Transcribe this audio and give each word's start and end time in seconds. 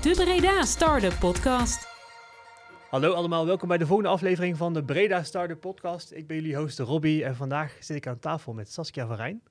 de 0.00 0.14
Breda 0.14 0.64
Startup 0.64 1.18
Podcast. 1.18 1.88
Hallo 2.88 3.12
allemaal, 3.12 3.46
welkom 3.46 3.68
bij 3.68 3.78
de 3.78 3.86
volgende 3.86 4.10
aflevering 4.10 4.56
van 4.56 4.74
de 4.74 4.84
Breda 4.84 5.22
Startup 5.22 5.60
Podcast. 5.60 6.12
Ik 6.12 6.26
ben 6.26 6.36
jullie 6.36 6.56
host 6.56 6.78
Robbie 6.78 7.24
en 7.24 7.36
vandaag 7.36 7.76
zit 7.80 7.96
ik 7.96 8.06
aan 8.06 8.18
tafel 8.18 8.52
met 8.52 8.72
Saskia 8.72 9.06
van 9.06 9.16
Rijn. 9.16 9.42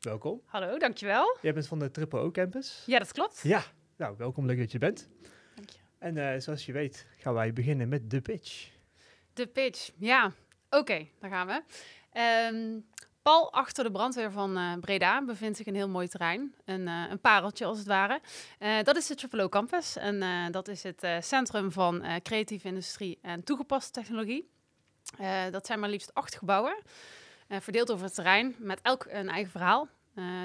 Welkom. 0.00 0.42
Hallo, 0.44 0.78
dankjewel. 0.78 1.36
Jij 1.42 1.52
bent 1.52 1.66
van 1.66 1.78
de 1.78 1.90
Triple 1.90 2.18
O 2.18 2.30
Campus. 2.30 2.82
Ja, 2.86 2.98
dat 2.98 3.12
klopt. 3.12 3.40
Ja, 3.42 3.62
nou 3.96 4.14
welkom, 4.18 4.46
leuk 4.46 4.58
dat 4.58 4.72
je 4.72 4.78
er 4.78 4.86
bent. 4.86 5.08
Dank 5.54 5.70
je. 5.70 5.78
En 5.98 6.32
eh, 6.32 6.40
zoals 6.40 6.66
je 6.66 6.72
weet 6.72 7.06
gaan 7.16 7.34
wij 7.34 7.52
beginnen 7.52 7.88
met 7.88 8.10
de 8.10 8.20
pitch. 8.20 8.70
De 9.32 9.46
pitch. 9.46 9.90
Ja, 9.96 10.32
oké, 10.70 11.06
daar 11.18 11.30
gaan 11.30 11.46
we. 11.46 11.62
Ehm, 12.12 12.80
pal 13.28 13.52
achter 13.52 13.84
de 13.84 13.90
brandweer 13.90 14.30
van 14.30 14.56
eh, 14.56 14.72
Breda 14.80 15.24
bevindt 15.24 15.56
zich 15.56 15.66
een 15.66 15.74
heel 15.74 15.88
mooi 15.88 16.08
terrein. 16.08 16.54
Een, 16.64 16.88
eh, 16.88 17.04
een 17.10 17.20
pareltje 17.20 17.64
als 17.64 17.78
het 17.78 17.86
ware. 17.86 18.20
Eh, 18.58 18.82
dat 18.82 18.96
is 18.96 19.06
de 19.06 19.14
Triple 19.14 19.42
O 19.42 19.48
Campus. 19.48 19.96
En 19.96 20.52
dat 20.52 20.68
is 20.68 20.82
het 20.82 21.06
centrum 21.20 21.72
van 21.72 22.04
creatieve 22.22 22.68
industrie 22.68 23.18
en 23.22 23.44
toegepaste 23.44 23.90
technologie. 23.90 24.50
Dat 25.50 25.66
zijn 25.66 25.80
maar 25.80 25.88
liefst 25.88 26.14
acht 26.14 26.36
gebouwen. 26.36 26.82
verdeeld 27.48 27.90
over 27.90 28.04
het 28.04 28.14
terrein, 28.14 28.54
met 28.58 28.80
elk 28.82 29.06
een 29.08 29.28
eigen 29.28 29.50
verhaal. 29.50 29.88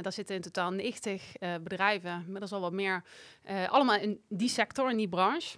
Daar 0.02 0.14
zitten 0.14 0.36
in 0.36 0.42
totaal 0.42 0.72
90 0.72 1.36
eh, 1.36 1.54
bedrijven, 1.62 2.24
inmiddels 2.26 2.52
al 2.52 2.62
wat 2.62 2.72
meer. 2.72 3.04
allemaal 3.68 4.00
in 4.00 4.22
die 4.28 4.50
sector, 4.50 4.90
in 4.90 4.98
die 4.98 5.10
branche. 5.10 5.58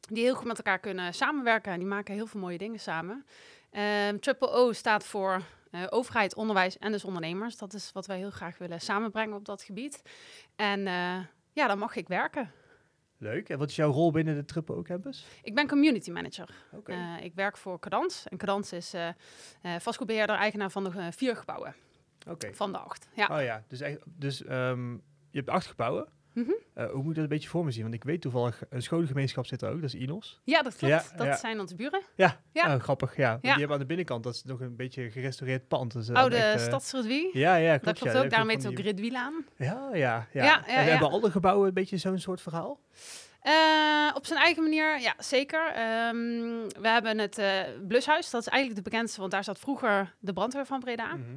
Die 0.00 0.22
heel 0.22 0.34
goed 0.34 0.46
met 0.46 0.56
elkaar 0.56 0.78
kunnen 0.78 1.14
samenwerken. 1.14 1.72
En 1.72 1.78
die 1.78 1.88
maken 1.88 2.14
heel 2.14 2.26
veel 2.26 2.40
mooie 2.40 2.58
dingen 2.58 2.80
samen. 2.80 3.24
Ehm, 3.70 4.18
Triple 4.18 4.50
O 4.50 4.72
staat 4.72 5.04
voor 5.04 5.42
eh, 5.70 5.82
overheid, 5.88 6.34
onderwijs 6.34 6.78
en 6.78 6.92
dus 6.92 7.04
ondernemers. 7.04 7.56
Dat 7.56 7.74
is 7.74 7.90
wat 7.92 8.06
wij 8.06 8.16
heel 8.16 8.30
graag 8.30 8.58
willen 8.58 8.80
samenbrengen 8.80 9.36
op 9.36 9.44
dat 9.44 9.62
gebied. 9.62 10.02
En 10.56 10.86
eh, 10.86 11.18
ja, 11.52 11.66
dan 11.66 11.78
mag 11.78 11.96
ik 11.96 12.08
werken. 12.08 12.52
Leuk. 13.18 13.48
En 13.48 13.58
wat 13.58 13.68
is 13.68 13.76
jouw 13.76 13.90
rol 13.90 14.10
binnen 14.10 14.34
de 14.34 14.44
Triple 14.44 14.74
O 14.74 14.82
Campus? 14.82 15.26
Ik 15.42 15.54
ben 15.54 15.68
community 15.68 16.10
manager. 16.10 16.54
Oké. 16.72 16.92
Eh, 16.92 17.24
ik 17.24 17.34
werk 17.34 17.56
voor 17.56 17.78
Cadans. 17.78 18.26
En 18.28 18.36
Cadans 18.36 18.72
is 18.72 18.94
eh, 18.94 19.08
eh, 19.08 19.14
vastgoedbeheerder, 19.80 20.36
eigenaar 20.36 20.70
van 20.70 20.84
de 20.84 21.12
vier 21.12 21.36
gebouwen. 21.36 21.74
Oké. 22.28 22.54
Van 22.54 22.72
de 22.72 22.78
acht. 22.78 23.08
Ja. 23.14 23.26
Oh 23.36 23.42
ja, 23.42 23.64
dus, 23.68 23.80
echt, 23.80 23.98
dus 24.04 24.44
ehm, 24.44 24.92
je 25.30 25.38
hebt 25.38 25.48
acht 25.48 25.66
gebouwen. 25.66 26.08
Eh, 26.74 26.90
hoe 26.90 26.96
moet 26.96 27.08
ik 27.08 27.14
dat 27.14 27.22
een 27.22 27.28
beetje 27.28 27.48
voor 27.48 27.64
me 27.64 27.70
zien? 27.70 27.82
Want 27.82 27.94
ik 27.94 28.04
weet 28.04 28.20
toevallig, 28.20 28.62
een 28.70 28.82
scholengemeenschap 28.82 29.46
zit 29.46 29.62
er 29.62 29.70
ook, 29.70 29.80
dat 29.80 29.94
is 29.94 30.00
INOS. 30.00 30.40
ja, 30.44 30.62
dat 30.62 30.76
klopt. 30.76 30.92
Ja, 30.92 31.16
dat 31.16 31.26
ja. 31.26 31.36
zijn 31.36 31.60
onze 31.60 31.74
buren. 31.74 32.02
Ja, 32.14 32.40
Ja. 32.52 32.74
Oh, 32.74 32.80
grappig. 32.82 33.16
Ja. 33.16 33.36
Die 33.36 33.50
hebben 33.50 33.70
aan 33.70 33.78
de 33.78 33.86
binnenkant, 33.86 34.22
dat 34.22 34.34
is 34.34 34.44
nog 34.44 34.60
een 34.60 34.76
beetje 34.76 35.10
gerestaureerd 35.10 35.68
pand. 35.68 35.92
Dus, 35.92 36.08
eh, 36.08 36.14
Oude 36.16 36.36
echt, 36.36 36.60
eh, 36.60 36.66
Stadsredwie. 36.66 37.38
Ja, 37.38 37.54
ja, 37.54 37.78
klopt. 37.78 37.84
Dat 37.84 37.98
klopt 37.98 38.24
ook. 38.24 38.30
Daarom 38.30 38.48
heet 38.48 38.62
het 38.62 38.72
ook 38.72 38.78
Gridwiel 38.78 39.14
aan. 39.14 39.44
Ja, 39.56 39.90
ja, 39.92 40.26
ja. 40.32 40.66
En 40.66 40.84
hebben 40.84 41.10
alle 41.10 41.30
gebouwen 41.30 41.68
een 41.68 41.74
beetje 41.74 41.96
zo'n 41.96 42.18
soort 42.18 42.40
verhaal? 42.40 42.80
Op 44.14 44.26
zijn 44.26 44.40
eigen 44.40 44.62
manier, 44.62 45.00
ja, 45.00 45.14
zeker. 45.18 45.66
Ehm, 45.66 46.16
we 46.80 46.88
hebben 46.88 47.18
het 47.18 47.42
Blushuis. 47.88 48.30
Dat 48.30 48.40
is 48.40 48.48
eigenlijk 48.48 48.84
de 48.84 48.90
bekendste, 48.90 49.20
want 49.20 49.32
daar 49.32 49.44
zat 49.44 49.58
vroeger 49.58 50.14
de 50.18 50.32
brandweer 50.32 50.66
van 50.66 50.80
Breda. 50.80 51.14
Mhm. 51.14 51.36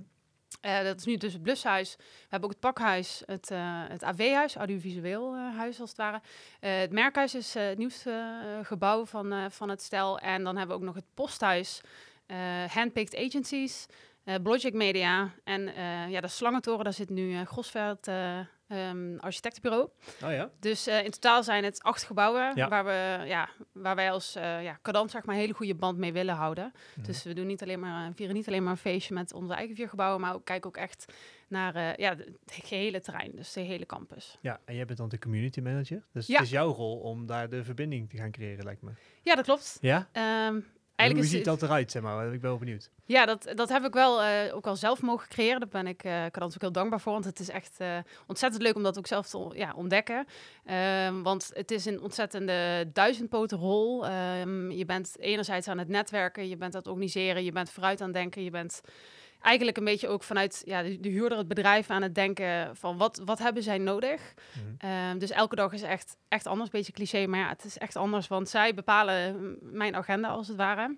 Eh, 0.61 0.83
dat 0.83 0.97
is 0.97 1.05
nu 1.05 1.17
dus 1.17 1.33
het 1.33 1.43
Blushuis. 1.43 1.95
We 1.97 2.03
hebben 2.29 2.49
ook 2.49 2.55
het 2.55 2.73
Pakhuis, 2.73 3.23
het, 3.25 3.51
eh, 3.51 3.59
het 3.87 4.03
AV-huis, 4.03 4.55
audiovisueel 4.55 5.33
eh, 5.33 5.57
huis 5.57 5.79
als 5.79 5.89
het 5.89 5.97
ware. 5.97 6.21
Het 6.59 6.91
Merkhuis 6.91 7.35
is 7.35 7.53
het 7.53 7.77
nieuwste 7.77 8.41
gebouw 8.63 9.05
van, 9.05 9.51
van 9.51 9.69
het 9.69 9.81
stel. 9.81 10.19
En 10.19 10.43
dan 10.43 10.57
hebben 10.57 10.75
we 10.75 10.81
ook 10.81 10.87
nog 10.87 10.95
het 10.95 11.13
Posthuis, 11.13 11.81
Handpicked 12.67 13.15
Agencies, 13.25 13.85
Blogic 14.43 14.73
Media. 14.73 15.33
En 15.43 15.61
ja, 16.09 16.21
de 16.21 16.27
Slangentoren, 16.27 16.83
daar 16.83 16.93
zit 16.93 17.09
nu 17.09 17.31
uh, 17.31 17.41
Grosveld 17.41 18.07
eh, 18.71 18.89
ehm, 18.89 19.17
Architectenbureau. 19.17 19.89
Oh 20.23 20.31
ja? 20.31 20.49
Dus 20.59 20.87
eh, 20.87 21.03
in 21.03 21.11
totaal 21.11 21.43
zijn 21.43 21.63
het 21.63 21.83
acht 21.83 22.03
gebouwen 22.03 22.51
Ja. 22.55 22.67
waar, 22.69 22.85
we, 22.85 23.27
ja, 23.27 23.49
waar 23.71 23.95
wij 23.95 24.11
als 24.11 24.35
uh, 24.35 24.63
ja, 24.63 24.79
cadans 24.81 25.11
zeg 25.11 25.25
maar, 25.25 25.35
een 25.35 25.41
hele 25.41 25.53
goede 25.53 25.75
band 25.75 25.97
mee 25.97 26.13
willen 26.13 26.35
houden. 26.35 26.71
Mhm. 26.95 27.05
Dus 27.05 27.23
we 27.23 27.33
doen 27.33 27.47
niet 27.47 27.61
alleen 27.61 27.79
maar, 27.79 28.07
eh, 28.07 28.11
vieren 28.15 28.35
niet 28.35 28.47
alleen 28.47 28.63
maar 28.63 28.71
een 28.71 28.77
feestje 28.77 29.13
met 29.13 29.33
onze 29.33 29.53
eigen 29.53 29.75
vier 29.75 29.89
gebouwen, 29.89 30.21
maar 30.21 30.33
ook, 30.33 30.45
kijken 30.45 30.69
ook 30.69 30.77
echt 30.77 31.13
naar 31.47 31.99
ja, 32.01 32.15
het 32.15 32.29
gehele 32.45 33.01
terrein, 33.01 33.31
dus 33.35 33.53
de 33.53 33.59
hele 33.61 33.85
campus. 33.85 34.37
Ja, 34.41 34.59
en 34.65 34.75
jij 34.75 34.85
bent 34.85 34.97
dan 34.97 35.09
de 35.09 35.19
community 35.19 35.59
manager. 35.59 36.03
Dus 36.13 36.27
Ja. 36.27 36.33
het 36.33 36.43
is 36.45 36.49
jouw 36.51 36.71
rol 36.73 36.97
om 36.99 37.25
daar 37.25 37.49
de 37.49 37.63
verbinding 37.63 38.09
te 38.09 38.17
gaan 38.17 38.31
creëren, 38.31 38.63
lijkt 38.63 38.81
me. 38.81 38.91
Ja, 39.21 39.35
dat 39.35 39.45
klopt. 39.45 39.77
Ja? 39.81 40.07
Ehm, 41.05 41.15
Hoe 41.15 41.23
is 41.23 41.29
ziet 41.29 41.45
dat 41.45 41.61
eruit, 41.61 41.91
zeg 41.91 42.01
maar? 42.01 42.25
Ik 42.33 42.41
ben 42.41 42.49
wel 42.49 42.59
benieuwd. 42.59 42.89
Ja, 43.05 43.25
dat, 43.25 43.51
dat 43.55 43.69
heb 43.69 43.85
ik 43.85 43.93
wel 43.93 44.21
eh, 44.21 44.55
ook 44.55 44.67
al 44.67 44.75
zelf 44.75 45.01
mogen 45.01 45.29
creëren. 45.29 45.59
Daar 45.59 45.83
ben 45.83 45.87
ik 45.87 46.03
uh, 46.03 46.25
ook 46.39 46.61
heel 46.61 46.71
dankbaar 46.71 46.99
voor. 47.01 47.13
Want 47.13 47.25
het 47.25 47.39
is 47.39 47.49
echt 47.49 47.75
uh, 47.81 47.97
ontzettend 48.27 48.63
leuk 48.63 48.75
om 48.75 48.83
dat 48.83 48.97
ook 48.97 49.07
zelf 49.07 49.27
te 49.27 49.49
ja, 49.53 49.73
ontdekken. 49.75 50.27
Um, 51.05 51.23
want 51.23 51.51
het 51.53 51.71
is 51.71 51.85
een 51.85 52.01
ontzettende 52.01 52.89
duizendpotenrol. 52.93 54.05
Um, 54.05 54.71
je 54.71 54.85
bent 54.85 55.15
enerzijds 55.19 55.67
aan 55.67 55.77
het 55.77 55.87
netwerken, 55.87 56.49
je 56.49 56.57
bent 56.57 56.73
aan 56.73 56.79
het 56.79 56.89
organiseren, 56.89 57.43
je 57.43 57.51
bent 57.51 57.71
vooruit 57.71 58.01
aan 58.01 58.07
het 58.07 58.15
denken, 58.15 58.43
je 58.43 58.51
bent 58.51 58.81
eigenlijk 59.41 59.77
een 59.77 59.83
beetje 59.83 60.07
ook 60.07 60.23
vanuit 60.23 60.61
ja, 60.65 60.83
de, 60.83 60.99
de 60.99 61.09
huurder, 61.09 61.37
het 61.37 61.47
bedrijf 61.47 61.89
aan 61.89 62.01
het 62.01 62.15
denken 62.15 62.75
van 62.75 62.97
wat, 62.97 63.21
wat 63.25 63.39
hebben 63.39 63.63
zij 63.63 63.77
nodig. 63.77 64.33
Mm-hmm. 64.53 65.09
Um, 65.09 65.19
dus 65.19 65.29
elke 65.29 65.55
dag 65.55 65.73
is 65.73 65.81
echt, 65.81 66.17
echt 66.27 66.47
anders, 66.47 66.69
beetje 66.69 66.91
cliché, 66.91 67.27
maar 67.27 67.39
ja, 67.39 67.49
het 67.49 67.63
is 67.63 67.77
echt 67.77 67.95
anders, 67.95 68.27
want 68.27 68.49
zij 68.49 68.73
bepalen 68.73 69.57
mijn 69.61 69.95
agenda 69.95 70.27
als 70.27 70.47
het 70.47 70.57
ware. 70.57 70.97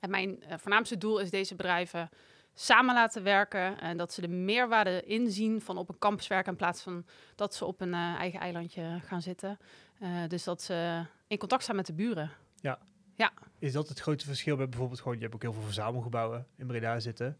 En 0.00 0.10
mijn 0.10 0.42
uh, 0.42 0.54
voornaamste 0.56 0.98
doel 0.98 1.18
is 1.18 1.30
deze 1.30 1.54
bedrijven 1.54 2.10
samen 2.54 2.94
laten 2.94 3.22
werken 3.22 3.80
en 3.80 3.96
dat 3.96 4.12
ze 4.12 4.20
de 4.20 4.28
meerwaarde 4.28 5.02
inzien 5.02 5.60
van 5.60 5.76
op 5.76 5.88
een 5.88 5.98
campus 5.98 6.26
werken 6.26 6.50
in 6.50 6.58
plaats 6.58 6.82
van 6.82 7.04
dat 7.34 7.54
ze 7.54 7.64
op 7.64 7.80
een 7.80 7.92
uh, 7.92 8.14
eigen 8.14 8.40
eilandje 8.40 9.00
gaan 9.04 9.22
zitten. 9.22 9.58
Uh, 10.02 10.08
dus 10.28 10.44
dat 10.44 10.62
ze 10.62 11.04
in 11.26 11.38
contact 11.38 11.62
staan 11.62 11.76
met 11.76 11.86
de 11.86 11.92
buren. 11.92 12.30
Ja. 12.60 12.78
ja. 13.14 13.32
Is 13.58 13.72
dat 13.72 13.88
het 13.88 14.00
grote 14.00 14.24
verschil 14.24 14.56
met 14.56 14.70
bijvoorbeeld 14.70 15.00
gewoon, 15.00 15.16
je 15.16 15.22
hebt 15.22 15.34
ook 15.34 15.42
heel 15.42 15.52
veel 15.52 15.62
verzamelgebouwen 15.62 16.46
in 16.56 16.66
Breda 16.66 17.00
zitten. 17.00 17.38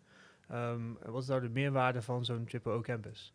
Um, 0.53 0.99
wat 1.03 1.23
is 1.23 1.29
nou 1.29 1.41
de 1.41 1.49
meerwaarde 1.49 2.03
van 2.03 2.25
zo'n 2.25 2.45
Triple 2.45 2.73
O 2.73 2.81
campus? 2.81 3.33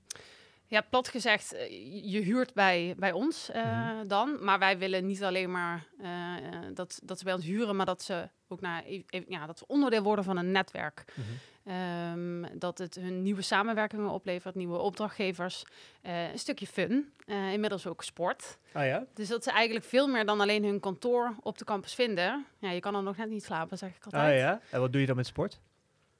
Ja, 0.69 0.81
plat 0.81 1.07
gezegd, 1.07 1.53
uh, 1.53 2.11
je 2.11 2.19
huurt 2.19 2.53
bij, 2.53 2.95
bij 2.97 3.11
ons 3.11 3.49
uh, 3.49 3.65
mm-hmm. 3.65 4.07
dan. 4.07 4.37
Maar 4.43 4.59
wij 4.59 4.77
willen 4.77 5.05
niet 5.05 5.23
alleen 5.23 5.51
maar 5.51 5.87
uh, 6.01 6.35
dat, 6.73 6.99
dat 7.03 7.17
ze 7.17 7.23
bij 7.23 7.33
ons 7.33 7.45
huren, 7.45 7.75
maar 7.75 7.85
dat 7.85 8.01
ze 8.01 8.29
ook 8.47 8.61
naar, 8.61 8.83
ja, 9.27 9.45
dat 9.45 9.57
ze 9.57 9.67
onderdeel 9.67 10.03
worden 10.03 10.25
van 10.25 10.37
een 10.37 10.51
netwerk. 10.51 11.05
Mm-hmm. 11.15 12.43
um, 12.43 12.59
dat 12.59 12.77
het 12.77 12.95
hun 12.95 13.21
nieuwe 13.21 13.41
samenwerkingen 13.41 14.09
oplevert, 14.09 14.55
nieuwe 14.55 14.77
opdrachtgevers. 14.77 15.63
Uh, 16.03 16.31
een 16.31 16.39
stukje 16.39 16.67
fun, 16.67 17.13
inmiddels 17.25 17.87
ook 17.87 18.03
sport. 18.03 18.57
Ah 18.71 18.85
ja? 18.85 19.05
Dus 19.13 19.27
dat 19.27 19.43
ze 19.43 19.51
eigenlijk 19.51 19.85
veel 19.85 20.07
meer 20.07 20.25
dan 20.25 20.41
alleen 20.41 20.63
hun 20.63 20.79
kantoor 20.79 21.35
op 21.41 21.57
de 21.57 21.65
campus 21.65 21.93
vinden. 21.93 22.45
Ja, 22.59 22.69
je 22.71 22.79
kan 22.79 22.95
er 22.95 23.03
nog 23.03 23.17
net 23.17 23.29
niet 23.29 23.43
slapen, 23.43 23.77
zeg 23.77 23.95
ik 23.95 24.05
altijd. 24.05 24.31
Ah 24.31 24.37
ja? 24.37 24.61
En 24.69 24.79
wat 24.79 24.91
doe 24.91 25.01
je 25.01 25.07
dan 25.07 25.15
met 25.15 25.25
sport? 25.25 25.59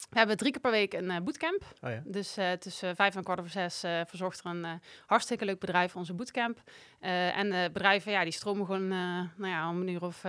We 0.10 0.18
hebben 0.18 0.38
drie 0.38 0.52
keer 0.52 0.62
per 0.62 0.72
week 0.72 0.94
een 0.94 1.06
uh, 1.06 1.18
bootcamp. 1.18 1.64
Oh 1.82 1.90
ja. 1.90 2.02
Dus 2.06 2.38
uh, 2.38 2.52
tussen 2.52 2.96
vijf 2.96 3.16
en 3.16 3.24
kwart 3.24 3.40
over 3.40 3.52
zes 3.52 3.84
uh, 3.84 4.02
verzorgt 4.06 4.40
er 4.44 4.46
een 4.46 4.82
hartstikke 5.06 5.46
leuk 5.46 5.60
bedrijf 5.60 5.96
onze 5.96 6.14
bootcamp. 6.14 6.62
en 7.00 7.50
de 7.50 7.70
bedrijven, 7.74 8.12
ja, 8.12 8.24
die 8.24 8.32
stromen 8.32 8.66
gewoon 8.66 8.88
nou 8.88 9.48
ja, 9.54 9.70
om 9.70 9.82
een 9.82 9.88
uur 9.88 10.04
of 10.04 10.24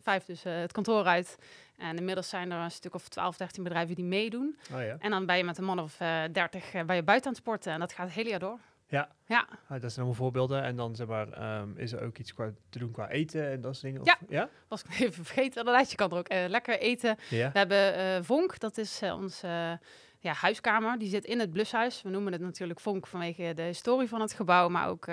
vijf 0.00 0.24
dus 0.24 0.42
het 0.42 0.72
kantoor 0.72 1.04
uit. 1.04 1.38
En 1.76 1.96
inmiddels 1.96 2.28
zijn 2.28 2.50
er 2.50 2.58
een 2.58 2.70
stuk 2.70 2.94
of 2.94 3.08
12, 3.08 3.36
13 3.36 3.62
bedrijven 3.62 3.94
die 3.94 4.04
meedoen. 4.04 4.58
Oh 4.72 4.82
ja. 4.82 4.96
En 4.98 5.10
dan 5.10 5.26
ben 5.26 5.36
je 5.36 5.44
met 5.44 5.58
een 5.58 5.64
man 5.64 5.78
of 5.78 5.96
30 6.32 6.84
bij 6.86 6.96
je 6.96 7.02
buiten 7.02 7.26
aan 7.26 7.32
het 7.32 7.42
sporten. 7.42 7.72
En 7.72 7.80
dat 7.80 7.92
gaat 7.92 8.06
het 8.06 8.14
hele 8.14 8.28
jaar 8.28 8.38
door. 8.38 8.58
Ja. 8.88 9.08
Ja. 9.26 9.48
Ah, 9.68 9.80
dat 9.80 9.92
zijn 9.92 9.94
allemaal 9.96 10.14
voorbeelden. 10.14 10.62
En 10.62 10.76
dan 10.76 10.96
zeg 10.96 11.06
maar, 11.06 11.60
um, 11.60 11.76
is 11.76 11.92
er 11.92 12.02
ook 12.02 12.18
iets 12.18 12.34
qua, 12.34 12.52
te 12.68 12.78
doen 12.78 12.90
qua 12.90 13.08
eten 13.08 13.50
en 13.50 13.60
dat 13.60 13.76
soort 13.76 13.92
dingen? 13.92 14.04
Ja. 14.04 14.18
Of, 14.22 14.30
ja? 14.30 14.48
Was 14.68 14.82
ik 14.82 14.90
even 15.00 15.24
vergeten. 15.24 15.58
Inderdaad, 15.58 15.90
je 15.90 15.96
kan 15.96 16.10
er 16.10 16.16
ook 16.16 16.32
uh, 16.32 16.44
lekker 16.48 16.78
eten. 16.78 17.16
Ja. 17.30 17.52
We 17.52 17.58
hebben 17.58 17.98
uh, 17.98 18.22
Vonk, 18.22 18.58
dat 18.58 18.78
is 18.78 19.02
uh, 19.02 19.14
onze 19.14 19.78
ja, 20.18 20.32
huiskamer. 20.32 20.98
Die 20.98 21.08
zit 21.08 21.24
in 21.24 21.40
het 21.40 21.50
blushuis. 21.50 22.02
We 22.02 22.08
noemen 22.08 22.32
het 22.32 22.42
natuurlijk 22.42 22.80
Vonk 22.80 23.06
vanwege 23.06 23.52
de 23.54 23.62
historie 23.62 24.08
van 24.08 24.20
het 24.20 24.32
gebouw. 24.32 24.68
Maar 24.68 24.88
ook 24.88 25.06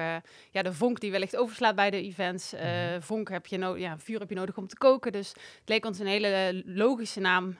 ja, 0.52 0.62
de 0.62 0.74
vonk 0.74 1.00
die 1.00 1.12
wellicht 1.12 1.36
overslaat 1.36 1.76
bij 1.76 1.90
de 1.90 2.02
events. 2.02 2.54
Mm-hmm. 2.54 3.02
Vonk 3.02 3.30
heb 3.30 3.46
je 3.46 3.58
nodig, 3.58 3.82
ja, 3.82 3.98
vuur 3.98 4.20
heb 4.20 4.30
je 4.30 4.36
nodig 4.36 4.58
om 4.58 4.68
te 4.68 4.78
koken. 4.78 5.12
Dus 5.12 5.30
het 5.30 5.62
leek 5.70 5.86
ons 5.86 6.00
een 6.00 6.08
hele 6.08 6.62
logische 6.66 7.20
naam 7.20 7.58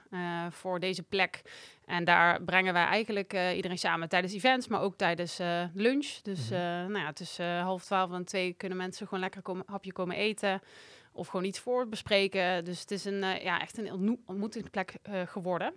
voor 0.50 0.80
deze 0.80 1.02
plek. 1.02 1.42
En 1.86 2.04
daar 2.04 2.42
brengen 2.42 2.72
wij 2.72 2.84
eigenlijk 2.84 3.34
uh, 3.34 3.56
iedereen 3.56 3.78
samen 3.78 4.08
tijdens 4.08 4.32
events, 4.34 4.68
maar 4.68 4.80
ook 4.80 4.96
tijdens 4.96 5.40
uh, 5.40 5.64
lunch. 5.74 6.06
Dus 6.22 6.50
mm-hmm. 6.50 6.92
nou 6.92 7.04
ja, 7.04 7.12
tussen 7.12 7.58
half 7.58 7.84
twaalf 7.84 8.12
en 8.12 8.24
twee 8.24 8.52
kunnen 8.52 8.78
mensen 8.78 9.06
gewoon 9.06 9.20
lekker 9.20 9.42
komen, 9.42 9.64
hapje 9.66 9.92
komen 9.92 10.16
eten. 10.16 10.60
Of 11.12 11.26
gewoon 11.28 11.46
iets 11.46 11.58
voor 11.58 11.88
bespreken. 11.88 12.64
Dus 12.64 12.80
het 12.80 12.90
is 12.90 13.04
een, 13.04 13.20
ja, 13.20 13.60
echt 13.60 13.78
een 13.78 14.18
ontmoetingsplek 14.26 14.94
geworden. 15.26 15.74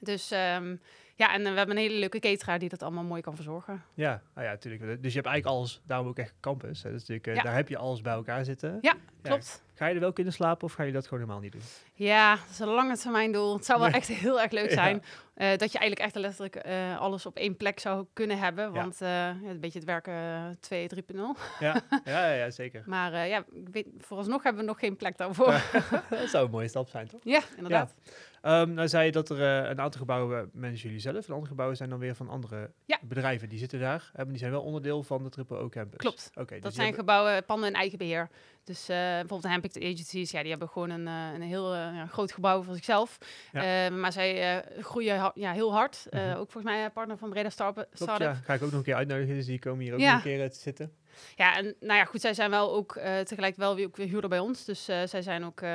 Dus 0.00 0.30
um, 0.30 0.80
Ja, 1.16 1.32
en 1.32 1.46
eh, 1.46 1.50
we 1.50 1.56
hebben 1.56 1.76
een 1.76 1.82
hele 1.82 1.98
leuke 1.98 2.18
cateraar 2.18 2.58
die 2.58 2.68
dat 2.68 2.82
allemaal 2.82 3.04
mooi 3.04 3.22
kan 3.22 3.34
verzorgen. 3.34 3.82
Ja, 3.94 4.22
ah 4.34 4.44
ja, 4.44 4.50
natuurlijk. 4.50 5.02
Dus 5.02 5.12
je 5.12 5.18
hebt 5.20 5.32
eigenlijk 5.32 5.46
alles, 5.46 5.80
daarom 5.86 6.08
ook 6.08 6.18
echt 6.18 6.34
campus. 6.40 6.82
Hè. 6.82 6.90
Dus 6.90 7.00
natuurlijk, 7.00 7.26
eh, 7.26 7.34
Ja. 7.34 7.42
daar 7.42 7.54
heb 7.54 7.68
je 7.68 7.76
alles 7.76 8.00
bij 8.00 8.12
elkaar 8.12 8.44
zitten. 8.44 8.78
Ja, 8.80 8.94
Klopt. 9.22 9.64
Ga 9.76 9.86
je 9.86 9.94
er 9.94 10.00
wel 10.00 10.12
kunnen 10.12 10.32
slapen 10.32 10.66
of 10.66 10.72
ga 10.72 10.82
je 10.82 10.92
dat 10.92 11.04
gewoon 11.04 11.18
helemaal 11.20 11.42
niet 11.42 11.52
doen? 11.52 11.60
Ja, 11.94 12.30
dat 12.34 12.50
is 12.50 12.58
een 12.58 12.68
lange 12.68 12.96
termijn 12.96 13.32
doel. 13.32 13.54
Het 13.54 13.64
zou 13.64 13.78
wel 13.80 13.88
Ja. 13.88 13.94
echt 13.94 14.08
heel 14.08 14.40
erg 14.40 14.50
leuk 14.52 14.68
Ja. 14.70 14.74
zijn. 14.74 15.02
eh, 15.34 15.48
dat 15.56 15.72
je 15.72 15.78
eigenlijk 15.78 16.00
echt 16.00 16.14
letterlijk 16.14 16.54
eh, 16.56 16.98
alles 17.00 17.26
op 17.26 17.36
één 17.36 17.56
plek 17.56 17.80
zou 17.80 18.06
kunnen 18.12 18.38
hebben. 18.38 18.72
Want 18.72 19.00
eh, 19.00 19.08
ja, 19.08 19.28
een 19.44 19.60
beetje 19.60 19.78
het 19.78 19.88
werken 19.88 20.12
eh, 20.14 20.44
2, 20.60 20.88
3.0. 20.94 21.20
Ja, 21.58 21.80
ja, 22.04 22.26
ja, 22.26 22.32
ja, 22.32 22.50
zeker. 22.50 22.82
Maar 22.86 23.26
ja, 23.26 23.44
weet, 23.70 23.86
vooralsnog 23.98 24.42
hebben 24.42 24.62
we 24.62 24.68
nog 24.68 24.78
geen 24.78 24.96
plek 24.96 25.16
daarvoor. 25.16 25.52
Ja, 25.52 25.62
dat 26.10 26.28
zou 26.28 26.44
een 26.44 26.50
mooie 26.50 26.68
stap 26.68 26.88
zijn, 26.88 27.08
toch? 27.08 27.20
inderdaad. 27.56 27.94
Ehm, 28.42 28.74
nou 28.74 28.88
zei 28.88 29.04
je 29.04 29.12
dat 29.12 29.28
er 29.30 29.40
een 29.42 29.80
aantal 29.80 30.00
gebouwen 30.00 30.50
managen 30.52 30.78
jullie 30.82 30.98
zelf. 30.98 31.26
En 31.26 31.32
andere 31.32 31.48
gebouwen 31.50 31.76
zijn 31.76 31.90
dan 31.90 31.98
weer 31.98 32.14
van 32.14 32.28
andere 32.28 32.70
Ja. 32.84 32.98
bedrijven. 33.02 33.48
Die 33.48 33.58
zitten 33.58 33.80
daar. 33.80 34.08
Hebben 34.12 34.28
die 34.28 34.38
zijn 34.38 34.50
wel 34.50 34.62
onderdeel 34.62 35.02
van 35.02 35.22
de 35.22 35.28
Triple 35.28 35.56
O 35.58 35.68
Campus. 35.68 35.98
Klopt. 35.98 36.30
Oké, 36.34 36.54
dus 36.54 36.62
Dat 36.62 36.74
zijn 36.74 36.86
hebben- 36.86 37.04
gebouwen, 37.04 37.44
panden 37.44 37.68
in 37.68 37.74
eigen 37.74 37.98
beheer. 37.98 38.28
Dus 38.66 38.88
eh, 38.88 38.96
bijvoorbeeld 38.96 39.42
de 39.42 39.48
Handpicked 39.48 39.82
Agencies, 39.82 40.30
ja, 40.30 40.40
die 40.40 40.50
hebben 40.50 40.68
gewoon 40.68 40.90
een, 40.90 41.06
eh, 41.06 41.34
een 41.34 41.42
heel 41.42 41.74
eh, 41.74 42.08
groot 42.08 42.32
gebouw 42.32 42.62
voor 42.62 42.74
zichzelf. 42.74 43.18
Ja. 43.52 43.86
Eh, 43.86 43.94
maar 43.94 44.12
zij 44.12 44.62
groeien 44.80 45.32
ja, 45.34 45.52
heel 45.52 45.72
hard. 45.72 46.06
Mhm. 46.10 46.30
ook 46.30 46.50
volgens 46.50 46.64
mij 46.64 46.90
partner 46.90 47.18
van 47.18 47.30
Breda 47.30 47.50
Startup. 47.50 47.88
Klopt, 47.94 48.18
ja. 48.18 48.34
Ga 48.34 48.54
ik 48.54 48.62
ook 48.62 48.70
nog 48.70 48.78
een 48.78 48.84
keer 48.84 48.94
uitnodigen. 48.94 49.34
Dus 49.34 49.46
die 49.46 49.58
komen 49.58 49.84
hier 49.84 49.92
ook 49.92 50.00
nog 50.00 50.14
een 50.14 50.22
keer 50.22 50.50
te 50.50 50.58
zitten. 50.58 50.92
Ja, 51.36 51.56
en 51.56 51.74
nou 51.80 51.98
ja, 51.98 52.04
goed, 52.04 52.20
zij 52.20 52.34
zijn 52.34 52.50
wel 52.50 52.72
ook 52.74 52.96
eh, 52.96 53.18
tegelijk 53.18 53.56
wel 53.56 53.74
weer, 53.74 53.86
ook 53.86 53.96
weer 53.96 54.08
huurder 54.08 54.30
bij 54.30 54.38
ons. 54.38 54.64
Dus 54.64 54.88
eh, 54.88 55.02
zij 55.04 55.22
zijn 55.22 55.44
ook, 55.44 55.60
eh, 55.60 55.68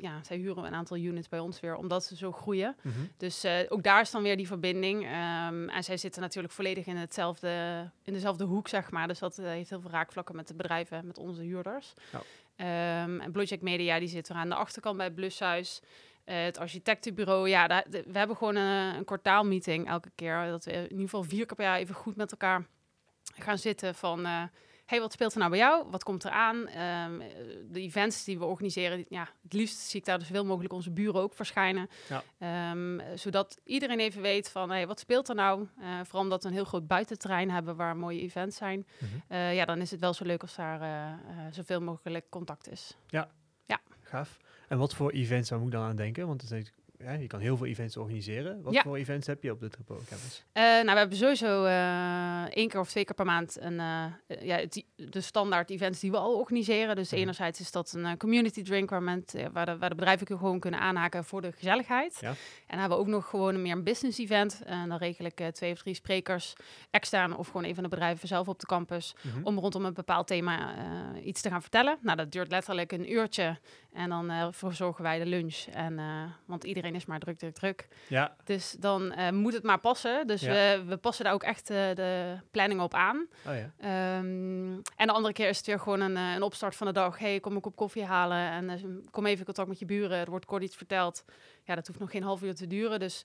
ja, 0.00 0.22
zij 0.22 0.36
huren 0.36 0.64
een 0.64 0.74
aantal 0.74 0.96
units 0.96 1.28
bij 1.28 1.38
ons 1.38 1.60
weer, 1.60 1.76
omdat 1.76 2.04
ze 2.04 2.16
zo 2.16 2.32
groeien. 2.32 2.76
Mhm. 2.82 2.94
Dus 3.16 3.44
ook 3.68 3.82
daar 3.82 4.00
is 4.00 4.10
dan 4.10 4.22
weer 4.22 4.36
die 4.36 4.46
verbinding. 4.46 5.04
Ehm, 5.04 5.68
en 5.68 5.84
zij 5.84 5.96
zitten 5.96 6.22
natuurlijk 6.22 6.54
volledig 6.54 6.86
in, 6.86 6.96
hetzelfde, 6.96 7.50
in 8.02 8.12
dezelfde 8.12 8.44
hoek, 8.44 8.68
zeg 8.68 8.90
maar. 8.90 9.08
Dus 9.08 9.18
dat 9.18 9.36
heeft 9.36 9.70
heel 9.70 9.80
veel 9.80 9.90
raakvlakken 9.90 10.36
met 10.36 10.48
de 10.48 10.54
bedrijven, 10.54 11.06
met 11.06 11.18
onze 11.18 11.42
huurders. 11.42 11.94
Ehm, 12.56 13.20
en 13.20 13.32
Blue 13.32 13.58
Media, 13.60 13.98
die 13.98 14.08
zit 14.08 14.28
er 14.28 14.34
aan 14.36 14.48
de 14.48 14.54
achterkant 14.54 14.96
bij 14.96 15.06
het 15.06 15.14
Blushuis. 15.14 15.80
Het 16.24 16.58
architectenbureau, 16.58 17.48
ja, 17.48 17.66
daar, 17.66 17.84
de- 17.90 18.04
we 18.06 18.18
hebben 18.18 18.36
gewoon 18.36 18.56
een, 18.56 18.94
een 18.96 19.04
kwartaalmeeting 19.04 19.88
elke 19.88 20.10
keer. 20.14 20.46
Dat 20.46 20.64
we 20.64 20.72
in 20.72 20.82
ieder 20.82 20.98
geval 21.00 21.22
vier 21.22 21.46
keer 21.46 21.56
per 21.56 21.64
jaar 21.64 21.78
even 21.78 21.94
goed 21.94 22.16
met 22.16 22.30
elkaar 22.30 22.66
gaan 23.38 23.58
zitten 23.58 23.94
van... 23.94 24.26
hey, 24.88 25.00
wat 25.00 25.12
speelt 25.12 25.32
er 25.32 25.38
nou 25.38 25.50
bij 25.50 25.58
jou? 25.58 25.86
Wat 25.90 26.02
komt 26.02 26.24
er 26.24 26.30
aan? 26.30 26.68
Ehm, 26.68 27.20
eh, 27.20 27.28
de 27.70 27.80
events 27.80 28.24
die 28.24 28.38
we 28.38 28.44
organiseren, 28.44 29.04
ja, 29.08 29.28
het 29.42 29.52
liefst 29.52 29.78
zie 29.78 30.00
ik 30.00 30.06
daar 30.06 30.18
dus 30.18 30.26
zoveel 30.26 30.44
mogelijk 30.44 30.72
onze 30.72 30.90
buren 30.90 31.20
ook 31.20 31.34
verschijnen. 31.34 31.88
Ja. 32.08 32.22
Ehm, 32.38 33.00
eh, 33.00 33.06
zodat 33.16 33.60
iedereen 33.64 34.00
even 34.00 34.22
weet 34.22 34.50
van, 34.50 34.70
hey, 34.70 34.86
wat 34.86 35.00
speelt 35.00 35.28
er 35.28 35.34
nou? 35.34 35.66
Eh, 35.80 36.00
vooral 36.02 36.22
omdat 36.22 36.42
we 36.42 36.48
een 36.48 36.54
heel 36.54 36.64
groot 36.64 36.86
buitenterrein 36.86 37.50
hebben 37.50 37.76
waar 37.76 37.96
mooie 37.96 38.20
events 38.20 38.56
zijn. 38.56 38.86
Mhm. 38.98 39.12
Eh, 39.28 39.54
ja, 39.54 39.64
dan 39.64 39.80
is 39.80 39.90
het 39.90 40.00
wel 40.00 40.14
zo 40.14 40.24
leuk 40.24 40.42
als 40.42 40.54
daar 40.54 40.80
eh, 40.80 41.36
zoveel 41.50 41.80
mogelijk 41.80 42.26
contact 42.30 42.70
is. 42.70 42.96
Gaaf. 44.08 44.38
En 44.68 44.78
wat 44.78 44.94
voor 44.94 45.10
events 45.10 45.48
zou 45.48 45.64
ik 45.64 45.70
dan 45.70 45.82
aan 45.82 45.96
denken? 45.96 46.26
Want 46.26 46.40
het 46.40 46.50
is, 46.50 46.72
ja, 46.98 47.12
je 47.12 47.26
kan 47.26 47.40
heel 47.40 47.56
veel 47.56 47.66
events 47.66 47.96
organiseren. 47.96 48.62
Wat 48.62 48.72
Ja. 48.72 48.82
voor 48.82 48.96
events 48.96 49.26
heb 49.26 49.42
je 49.42 49.50
op 49.52 49.60
de 49.60 49.68
Triple 49.68 49.96
Campus? 50.08 50.44
Eh, 50.52 50.62
nou, 50.62 50.84
we 50.84 50.98
hebben 50.98 51.16
sowieso 51.16 51.64
eh 51.64 52.44
één 52.48 52.68
keer 52.68 52.80
of 52.80 52.88
twee 52.90 53.04
keer 53.04 53.14
per 53.14 53.24
maand 53.24 53.56
een, 53.60 53.80
eh, 53.80 54.04
ja, 54.42 54.56
het, 54.56 54.84
de 54.96 55.20
standaard 55.20 55.70
events 55.70 56.00
die 56.00 56.10
we 56.10 56.16
al 56.16 56.38
organiseren. 56.38 56.96
Dus 56.96 57.10
Mhm. 57.10 57.20
enerzijds 57.20 57.60
is 57.60 57.70
dat 57.70 57.92
een 57.92 58.16
community 58.16 58.62
drink 58.62 58.90
waar, 58.90 59.02
men, 59.02 59.24
waar, 59.52 59.66
de, 59.66 59.78
waar 59.78 59.88
de 59.88 59.94
bedrijven 59.94 60.26
gewoon 60.26 60.60
kunnen 60.60 60.80
aanhaken 60.80 61.24
voor 61.24 61.40
de 61.42 61.52
gezelligheid. 61.52 62.18
Ja. 62.20 62.28
En 62.28 62.36
dan 62.66 62.78
hebben 62.78 62.98
we 62.98 63.04
ook 63.04 63.10
nog 63.10 63.28
gewoon 63.28 63.54
een 63.54 63.62
meer 63.62 63.72
een 63.72 63.84
business 63.84 64.18
event. 64.18 64.62
En 64.64 64.88
dan 64.88 64.98
regel 64.98 65.24
ik 65.24 65.40
twee 65.52 65.72
of 65.72 65.78
drie 65.78 65.94
sprekers 65.94 66.52
extern 66.90 67.36
of 67.36 67.46
gewoon 67.46 67.64
een 67.64 67.74
van 67.74 67.82
de 67.82 67.88
bedrijven 67.88 68.28
zelf 68.28 68.48
op 68.48 68.58
de 68.60 68.66
campus 68.66 69.14
Mhm. 69.22 69.44
om 69.44 69.58
rondom 69.58 69.84
een 69.84 69.94
bepaald 69.94 70.26
thema 70.26 70.74
iets 71.24 71.40
te 71.40 71.48
gaan 71.50 71.60
vertellen. 71.60 71.98
Nou, 72.02 72.16
dat 72.16 72.32
duurt 72.32 72.50
letterlijk 72.50 72.92
een 72.92 73.12
uurtje 73.12 73.58
en 73.92 74.08
dan 74.08 74.30
eh 74.30 74.46
verzorgen 74.50 75.02
wij 75.02 75.18
de 75.18 75.26
lunch. 75.26 75.56
En, 75.72 75.98
eh, 75.98 76.22
want 76.46 76.64
iedereen 76.64 76.94
is 76.94 77.06
maar 77.06 77.18
druk, 77.18 77.38
druk, 77.38 77.54
druk. 77.54 77.88
Ja, 78.08 78.36
Dus 78.44 78.76
dan 78.78 79.12
eh, 79.12 79.30
moet 79.30 79.52
het 79.52 79.62
maar 79.62 79.78
passen. 79.78 80.26
Dus 80.26 80.40
Ja. 80.40 80.52
we, 80.52 80.84
we 80.86 80.96
passen 80.96 81.24
daar 81.24 81.34
ook 81.34 81.42
echt 81.42 81.66
de 81.66 82.36
planning 82.50 82.80
op 82.80 82.94
aan. 82.94 83.26
oh 83.46 83.54
ja. 83.54 83.70
Ehm, 83.78 84.72
en 84.96 85.06
de 85.06 85.12
andere 85.12 85.34
keer 85.34 85.48
is 85.48 85.56
het 85.56 85.66
weer 85.66 85.80
gewoon 85.80 86.00
een, 86.00 86.16
een 86.16 86.42
opstart 86.42 86.76
van 86.76 86.86
de 86.86 86.92
dag. 86.92 87.18
hey, 87.18 87.40
kom 87.40 87.54
een 87.54 87.60
kop 87.60 87.76
koffie 87.76 88.04
halen 88.04 88.38
en 88.70 88.80
kom 89.10 89.26
even 89.26 89.38
in 89.38 89.44
contact 89.44 89.68
met 89.68 89.78
je 89.78 89.84
buren. 89.84 90.18
Er 90.18 90.30
wordt 90.30 90.44
kort 90.44 90.62
iets 90.62 90.76
verteld. 90.76 91.24
Ja, 91.64 91.74
dat 91.74 91.86
hoeft 91.86 91.98
nog 91.98 92.10
geen 92.10 92.22
half 92.22 92.42
uur 92.42 92.54
te 92.54 92.66
duren. 92.66 92.98
Dus 93.00 93.22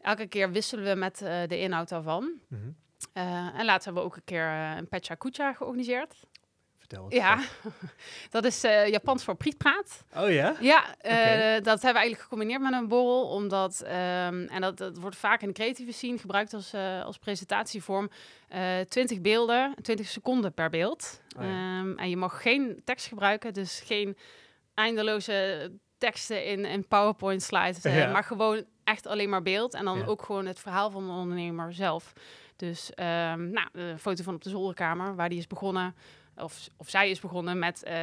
elke 0.00 0.26
keer 0.26 0.52
wisselen 0.52 0.84
we 0.84 0.94
met 0.94 1.18
de 1.48 1.58
inhoud 1.58 1.88
daarvan. 1.88 2.32
Mhm. 2.48 2.70
En 3.12 3.64
laatst 3.64 3.84
hebben 3.84 4.02
we 4.02 4.08
ook 4.08 4.16
een 4.16 4.24
keer 4.24 4.46
een 4.46 4.88
Pecha 4.88 5.14
Kucha 5.14 5.52
georganiseerd. 5.52 6.14
Vertel. 6.88 7.06
Ja, 7.14 7.40
dat 8.30 8.44
is 8.44 8.64
eh, 8.64 8.86
Japans 8.88 9.24
voor 9.24 9.34
prietpraat. 9.34 10.04
Oh 10.16 10.30
ja? 10.30 10.54
Ja, 10.60 10.96
eh, 11.00 11.52
dat 11.54 11.64
hebben 11.64 11.82
we 11.82 11.98
eigenlijk 11.98 12.20
gecombineerd 12.20 12.60
met 12.60 12.72
een 12.72 12.88
borrel, 12.88 13.28
omdat, 13.28 13.80
ehm, 13.80 14.42
en 14.46 14.60
dat, 14.60 14.76
dat 14.78 14.98
wordt 14.98 15.16
vaak 15.16 15.40
in 15.42 15.48
de 15.48 15.54
creatieve 15.54 15.92
scene 15.92 16.18
gebruikt 16.18 16.54
als, 16.54 16.72
eh, 16.72 17.04
als 17.04 17.18
presentatievorm, 17.18 18.10
eh 18.48 18.80
20 18.88 19.20
beelden, 19.20 19.74
20 19.82 20.06
seconden 20.06 20.52
per 20.54 20.70
beeld. 20.70 21.20
Oh 21.38 21.42
ja. 21.44 21.48
Ehm, 21.78 21.98
en 21.98 22.10
je 22.10 22.16
mag 22.16 22.42
geen 22.42 22.80
tekst 22.84 23.06
gebruiken, 23.06 23.54
dus 23.54 23.80
geen 23.84 24.16
eindeloze 24.74 25.70
teksten 25.98 26.44
in, 26.44 26.64
in 26.64 26.86
PowerPoint 26.88 27.42
slides, 27.42 27.82
Ja. 27.82 28.10
maar 28.10 28.24
gewoon 28.24 28.64
echt 28.84 29.06
alleen 29.06 29.28
maar 29.28 29.42
beeld 29.42 29.74
en 29.74 29.84
dan 29.84 29.98
Ja. 29.98 30.04
ook 30.06 30.22
gewoon 30.22 30.46
het 30.46 30.58
verhaal 30.60 30.90
van 30.90 31.06
de 31.06 31.12
ondernemer 31.12 31.72
zelf. 31.74 32.12
Dus 32.56 32.94
ehm, 32.94 33.50
nou, 33.50 33.68
een 33.72 33.98
foto 33.98 34.22
van 34.22 34.34
op 34.34 34.42
de 34.42 34.50
zolderkamer, 34.50 35.14
waar 35.16 35.28
die 35.28 35.38
is 35.38 35.46
begonnen. 35.46 35.94
Of, 36.42 36.68
of 36.76 36.88
zij 36.90 37.10
is 37.10 37.20
begonnen 37.20 37.58
met 37.58 37.82
eh, 37.82 37.94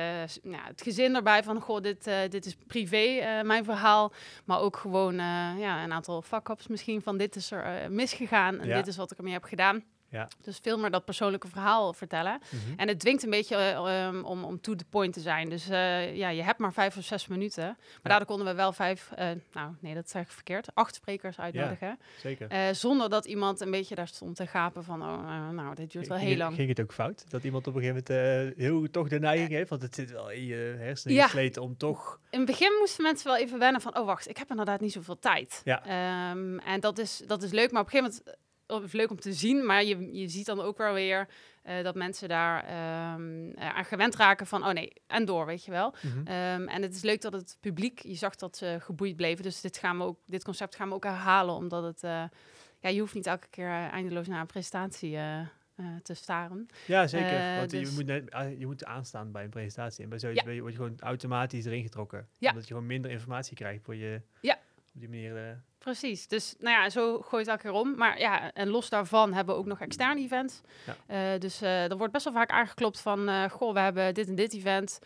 nou, 0.43 0.63
het 0.63 0.81
gezin 0.81 1.15
erbij 1.15 1.43
van, 1.43 1.61
goh, 1.61 1.81
dit, 1.81 2.07
eh, 2.07 2.17
dit 2.29 2.45
is 2.45 2.55
privé, 2.67 2.97
eh, 3.19 3.41
mijn 3.41 3.63
verhaal. 3.63 4.13
Maar 4.45 4.59
ook 4.59 4.77
gewoon 4.77 5.15
ja, 5.57 5.83
een 5.83 5.93
aantal 5.93 6.21
fuck-ups 6.21 6.67
misschien 6.67 7.01
van 7.01 7.17
dit 7.17 7.35
is 7.35 7.51
er 7.51 7.91
misgegaan 7.91 8.59
en 8.59 8.67
Ja. 8.67 8.75
dit 8.75 8.87
is 8.87 8.97
wat 8.97 9.11
ik 9.11 9.17
ermee 9.17 9.33
heb 9.33 9.43
gedaan. 9.43 9.83
Ja. 10.09 10.27
Dus 10.43 10.59
veel 10.61 10.77
meer 10.77 10.91
dat 10.91 11.05
persoonlijke 11.05 11.47
verhaal 11.47 11.93
vertellen. 11.93 12.39
Mhm. 12.49 12.79
En 12.79 12.87
het 12.87 12.99
dwingt 12.99 13.23
een 13.23 13.29
beetje 13.29 13.55
eh, 13.55 14.07
um, 14.07 14.23
om, 14.23 14.43
om 14.43 14.61
to 14.61 14.75
the 14.75 14.85
point 14.85 15.13
te 15.13 15.19
zijn. 15.19 15.49
Dus 15.49 15.69
eh, 15.69 16.15
ja, 16.15 16.29
je 16.29 16.41
hebt 16.41 16.59
maar 16.59 16.73
vijf 16.73 16.97
of 16.97 17.03
zes 17.03 17.27
minuten. 17.27 17.63
Maar 17.65 17.77
daardoor 18.01 18.27
konden 18.27 18.47
we 18.47 18.53
wel 18.53 18.73
vijf, 18.73 19.11
eh, 19.15 19.29
nou 19.53 19.71
nee, 19.79 19.93
dat 19.93 20.09
zeg 20.09 20.21
ik 20.21 20.29
verkeerd, 20.29 20.67
acht 20.73 20.95
sprekers 20.95 21.39
uitnodigen. 21.39 21.99
Zeker. 22.17 22.49
Eh, 22.49 22.59
zonder 22.71 23.09
dat 23.09 23.25
iemand 23.25 23.61
een 23.61 23.71
beetje 23.71 23.95
daar 23.95 24.07
stond 24.07 24.35
te 24.35 24.47
gapen 24.47 24.83
van, 24.83 25.01
oh, 25.01 25.49
nou, 25.49 25.75
dit 25.75 25.91
duurt 25.91 26.07
wel 26.07 26.17
Ging 26.17 26.29
heel 26.29 26.37
lang. 26.37 26.55
Ging 26.55 26.69
het 26.69 26.81
ook 26.81 26.93
fout? 26.93 27.25
Dat 27.29 27.43
iemand 27.43 27.67
op 27.67 27.75
een 27.75 27.81
gegeven 27.81 28.03
moment 28.07 28.57
heel 28.57 28.89
toch 28.89 29.07
de 29.07 29.19
neiging 29.19 29.49
heeft? 29.51 29.69
Want 29.69 29.81
het 29.81 29.95
zit 29.95 30.11
wel 30.11 30.31
in 30.31 30.45
je 30.45 30.75
hersenen 30.77 31.15
Ja. 31.15 31.23
gesleten 31.23 31.61
om 31.61 31.77
toch... 31.77 32.19
In 32.29 32.37
het 32.37 32.47
begin 32.47 32.77
moesten 32.79 33.03
mensen 33.03 33.27
wel 33.27 33.37
even 33.37 33.59
wennen 33.59 33.81
van, 33.81 33.97
oh 33.97 34.05
wacht, 34.05 34.29
ik 34.29 34.37
heb 34.37 34.49
inderdaad 34.49 34.79
niet 34.79 34.91
zoveel 34.91 35.19
tijd. 35.19 35.61
Ja. 35.63 35.85
Ehm, 35.85 36.57
en 36.57 36.79
dat 36.79 36.97
is, 36.97 37.23
dat 37.27 37.43
is 37.43 37.51
leuk, 37.51 37.71
maar 37.71 37.81
op 37.81 37.93
een 37.93 37.99
gegeven 37.99 38.21
moment, 38.25 38.43
of 38.67 38.93
leuk 38.93 39.09
om 39.09 39.19
te 39.19 39.33
zien, 39.33 39.65
maar 39.65 39.83
je, 39.83 40.17
je 40.17 40.27
ziet 40.27 40.45
dan 40.45 40.61
ook 40.61 40.77
wel 40.77 40.93
weer 40.93 41.27
eh, 41.63 41.83
dat 41.83 41.95
mensen 41.95 42.29
daar 42.29 42.63
ehm, 42.63 43.49
eh, 43.51 43.75
aan 43.75 43.85
gewend 43.85 44.15
raken 44.15 44.47
van, 44.47 44.65
oh 44.65 44.73
nee, 44.73 44.93
en 45.07 45.25
door, 45.25 45.45
weet 45.45 45.65
je 45.65 45.71
wel. 45.71 45.93
Mhm. 46.01 46.27
Ehm, 46.27 46.67
en 46.67 46.81
het 46.81 46.95
is 46.95 47.01
leuk 47.01 47.21
dat 47.21 47.33
het 47.33 47.57
publiek, 47.59 47.99
je 47.99 48.15
zag 48.15 48.35
dat 48.35 48.57
ze 48.57 48.77
geboeid 48.79 49.15
bleven. 49.15 49.43
Dus 49.43 49.61
dit, 49.61 49.77
gaan 49.77 49.97
we 49.97 50.03
ook, 50.03 50.19
dit 50.25 50.43
concept 50.43 50.75
gaan 50.75 50.89
we 50.89 50.95
ook 50.95 51.03
herhalen, 51.03 51.55
omdat 51.55 51.83
het, 51.83 52.03
eh, 52.03 52.23
ja, 52.79 52.89
je 52.89 52.99
hoeft 52.99 53.13
niet 53.13 53.27
elke 53.27 53.47
keer 53.49 53.69
eindeloos 53.69 54.27
naar 54.27 54.39
een 54.39 54.45
presentatie 54.45 55.17
te 56.03 56.13
staren. 56.13 56.67
Ja, 56.87 57.07
zeker. 57.07 57.55
Want 57.57 57.71
je, 57.71 57.79
dus- 57.79 57.91
moet 57.91 58.05
net, 58.05 58.31
ah, 58.31 58.59
je 58.59 58.65
moet 58.65 58.85
aanstaan 58.85 59.31
bij 59.31 59.43
een 59.43 59.49
presentatie. 59.49 60.03
En 60.03 60.09
bij 60.09 60.19
zoiets 60.19 60.43
Ja. 60.43 60.59
word 60.59 60.71
je 60.71 60.77
gewoon 60.77 60.99
automatisch 60.99 61.65
erin 61.65 61.83
getrokken. 61.83 62.27
Ja. 62.37 62.49
Omdat 62.49 62.67
je 62.67 62.73
gewoon 62.73 62.87
minder 62.87 63.11
informatie 63.11 63.55
krijgt 63.55 63.83
voor 63.83 63.95
je... 63.95 64.21
Ja. 64.41 64.57
Op 64.95 65.01
die 65.01 65.09
manier... 65.09 65.37
eh, 65.37 65.51
Precies, 65.77 66.27
dus 66.27 66.55
nou 66.59 66.81
ja, 66.81 66.89
zo 66.89 67.21
gooit 67.21 67.45
het 67.45 67.55
elke 67.55 67.61
keer 67.61 67.81
om. 67.81 67.95
Maar 67.95 68.19
ja, 68.19 68.51
en 68.53 68.67
los 68.69 68.89
daarvan 68.89 69.33
hebben 69.33 69.53
we 69.55 69.59
ook 69.61 69.65
nog 69.67 69.79
externe 69.81 70.21
events. 70.21 70.61
Ja. 70.85 70.95
Eh, 71.33 71.39
dus 71.39 71.61
eh, 71.61 71.89
er 71.91 71.97
wordt 71.97 72.13
best 72.13 72.23
wel 72.25 72.33
vaak 72.33 72.49
aangeklopt 72.49 72.99
van, 73.01 73.49
goh, 73.49 73.73
we 73.73 73.79
hebben 73.79 74.13
dit 74.13 74.27
en 74.27 74.35
dit 74.35 74.53
event. 74.53 74.99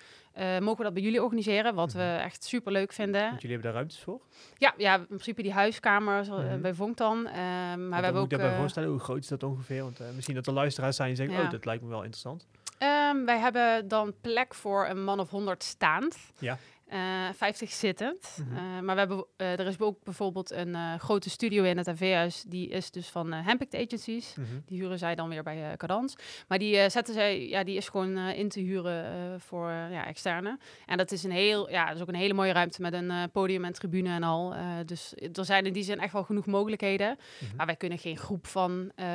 Mogen 0.60 0.78
we 0.78 0.84
dat 0.84 0.94
bij 0.94 1.04
jullie 1.04 1.24
organiseren? 1.24 1.76
Wat 1.76 1.94
we 1.94 2.00
Mhm. 2.00 2.20
echt 2.26 2.44
super 2.44 2.72
leuk 2.72 2.94
vinden. 2.94 3.22
want 3.22 3.42
jullie 3.42 3.50
hebben 3.50 3.66
daar 3.66 3.74
ruimtes 3.74 4.00
voor. 4.00 4.22
Ja, 4.58 4.74
ja, 4.78 4.96
in 4.98 5.06
principe 5.06 5.42
die 5.42 5.54
huiskamer 5.54 6.26
Mhm. 6.26 6.62
bij 6.62 6.74
Vonk 6.74 6.98
dan. 6.98 7.28
Eh, 7.28 7.34
maar 7.36 7.76
we 7.76 7.94
hebben 7.94 8.02
moet 8.14 8.16
ook... 8.16 8.24
ik 8.24 8.30
daarbij 8.30 8.50
eh, 8.52 8.58
voorstellen, 8.60 8.90
hoe 8.90 9.00
groot 9.00 9.20
is 9.24 9.28
dat 9.28 9.44
ongeveer? 9.44 9.82
Want 9.84 10.00
misschien 10.16 10.36
dat 10.36 10.48
er 10.48 10.54
luisteraars 10.54 10.96
zijn 10.96 11.08
die 11.08 11.18
zeggen, 11.18 11.36
Ja. 11.38 11.44
oh, 11.44 11.52
dat 11.52 11.66
lijkt 11.66 11.84
me 11.84 11.90
wel 11.90 12.00
interessant. 12.04 12.48
Ehm, 12.78 13.26
wij 13.26 13.38
hebben 13.38 13.88
dan 13.88 14.14
plek 14.22 14.54
voor 14.56 14.88
een 14.88 15.04
man 15.04 15.20
of 15.20 15.30
100 15.30 15.64
staand. 15.64 16.18
Ja. 16.40 16.58
Eh 16.90 17.00
50 17.36 17.72
zittend. 17.72 18.38
Mhm. 18.48 18.58
Eh, 18.58 18.80
maar 18.82 18.94
we 18.96 19.00
hebben, 19.00 19.26
eh, 19.38 19.60
er 19.60 19.68
is 19.68 19.80
ook 19.80 20.04
bijvoorbeeld 20.04 20.52
een 20.52 20.76
eh, 20.76 20.94
grote 21.00 21.30
studio 21.30 21.64
in 21.64 21.78
het 21.78 21.88
NV-huis. 21.88 22.44
Die 22.48 22.70
is 22.70 22.92
dus 22.92 23.08
van 23.10 23.34
uh, 23.34 23.48
Agencies. 23.72 24.36
Mhm. 24.36 24.48
Die 24.66 24.80
huren 24.80 24.98
zij 25.00 25.16
dan 25.16 25.30
weer 25.30 25.44
bij 25.44 25.72
eh 25.72 25.78
Cadans. 25.78 26.16
Maar 26.48 26.60
die 26.60 26.78
eh, 26.78 26.90
zetten 26.90 27.14
zij, 27.14 27.48
ja, 27.48 27.64
die 27.64 27.78
is 27.78 27.90
gewoon 27.90 28.18
eh, 28.18 28.38
in 28.38 28.50
te 28.50 28.60
huren 28.60 29.06
eh, 29.06 29.12
voor 29.38 29.70
eh, 29.70 29.92
ja, 29.92 30.06
externe. 30.06 30.58
En 30.86 30.98
dat 30.98 31.12
is 31.12 31.24
een 31.24 31.32
heel, 31.32 31.70
ja, 31.70 31.86
dat 31.86 31.96
is 31.96 32.02
ook 32.02 32.08
een 32.08 32.16
hele 32.16 32.34
mooie 32.34 32.52
ruimte 32.54 32.82
met 32.82 32.94
een 32.94 33.12
eh, 33.12 33.24
podium 33.32 33.66
en 33.66 33.74
tribune 33.74 34.10
en 34.10 34.24
al. 34.24 34.54
Eh, 34.56 34.66
dus 34.86 35.14
er 35.34 35.46
zijn 35.46 35.66
in 35.66 35.74
die 35.74 35.84
zin 35.84 36.00
echt 36.00 36.14
wel 36.14 36.24
genoeg 36.24 36.46
mogelijkheden. 36.46 37.18
Mhm. 37.40 37.56
Maar 37.56 37.66
wij 37.66 37.76
kunnen 37.76 37.98
geen 37.98 38.18
groep 38.18 38.48
van 38.48 38.92
eh 38.96 39.08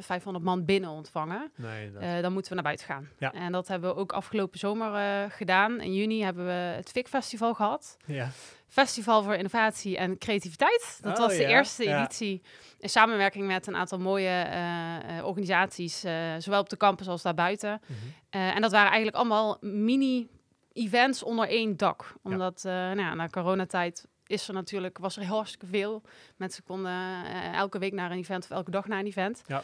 500 0.00 0.44
man 0.44 0.64
binnen 0.64 0.90
ontvangen. 0.90 1.50
Nee, 1.54 1.92
dat... 1.92 2.02
Eh, 2.02 2.20
dan 2.20 2.32
moeten 2.32 2.48
we 2.48 2.54
naar 2.54 2.64
buiten 2.64 2.86
gaan. 2.86 3.08
Ja. 3.18 3.32
En 3.32 3.52
dat 3.52 3.68
hebben 3.68 3.94
we 3.94 4.00
ook 4.00 4.12
afgelopen 4.12 4.58
zomer 4.58 4.94
eh, 4.94 5.30
gedaan. 5.30 5.80
In 5.80 5.94
juni 5.94 6.22
hebben 6.22 6.44
we 6.44 6.50
het 6.52 6.88
FIC 6.90 7.08
Festival 7.16 7.54
gehad. 7.54 7.96
ja. 8.06 8.30
Festival 8.68 9.22
voor 9.22 9.34
Innovatie 9.34 9.96
en 9.96 10.18
Creativiteit. 10.18 10.98
Dat 11.02 11.18
Oh, 11.18 11.26
was 11.26 11.36
de 11.36 11.42
ja, 11.42 11.48
eerste 11.48 11.86
editie 11.86 12.42
in 12.78 12.88
samenwerking 12.88 13.46
met 13.46 13.66
een 13.66 13.76
aantal 13.76 13.98
mooie 13.98 14.28
eh, 14.28 15.18
eh, 15.18 15.26
organisaties, 15.26 16.04
eh, 16.04 16.34
zowel 16.38 16.60
op 16.60 16.68
de 16.68 16.76
campus 16.76 17.08
als 17.08 17.22
daarbuiten. 17.22 17.80
Mhm. 17.86 17.98
En 18.30 18.60
dat 18.60 18.70
waren 18.70 18.86
eigenlijk 18.86 19.16
allemaal 19.16 19.56
mini-events 19.60 21.22
onder 21.22 21.48
één 21.48 21.76
dak. 21.76 22.14
Omdat 22.22 22.60
nou 22.62 22.98
ja, 22.98 23.14
na 23.14 23.28
coronatijd 23.28 24.06
is 24.26 24.48
er 24.48 24.54
natuurlijk, 24.54 24.98
was 24.98 25.16
er 25.16 25.22
heel 25.22 25.34
hartstikke 25.34 25.66
veel. 25.66 26.02
Mensen 26.36 26.64
konden 26.64 27.24
elke 27.52 27.78
week 27.78 27.92
naar 27.92 28.10
een 28.10 28.18
event 28.18 28.44
of 28.44 28.50
elke 28.50 28.70
dag 28.70 28.86
naar 28.86 28.98
een 28.98 29.06
event. 29.06 29.42
Ja. 29.46 29.62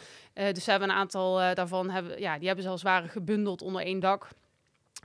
Dus 0.51 0.65
we 0.65 0.71
hebben 0.71 0.89
een 0.89 0.95
aantal 0.95 1.35
daarvan, 1.53 1.89
hebben, 1.89 2.19
ja, 2.19 2.37
die 2.37 2.45
hebben 2.45 2.63
ze 2.63 2.71
als 2.71 2.81
het 2.81 2.89
ware 2.89 3.07
gebundeld 3.07 3.61
onder 3.61 3.81
één 3.81 3.99
dak. 3.99 4.27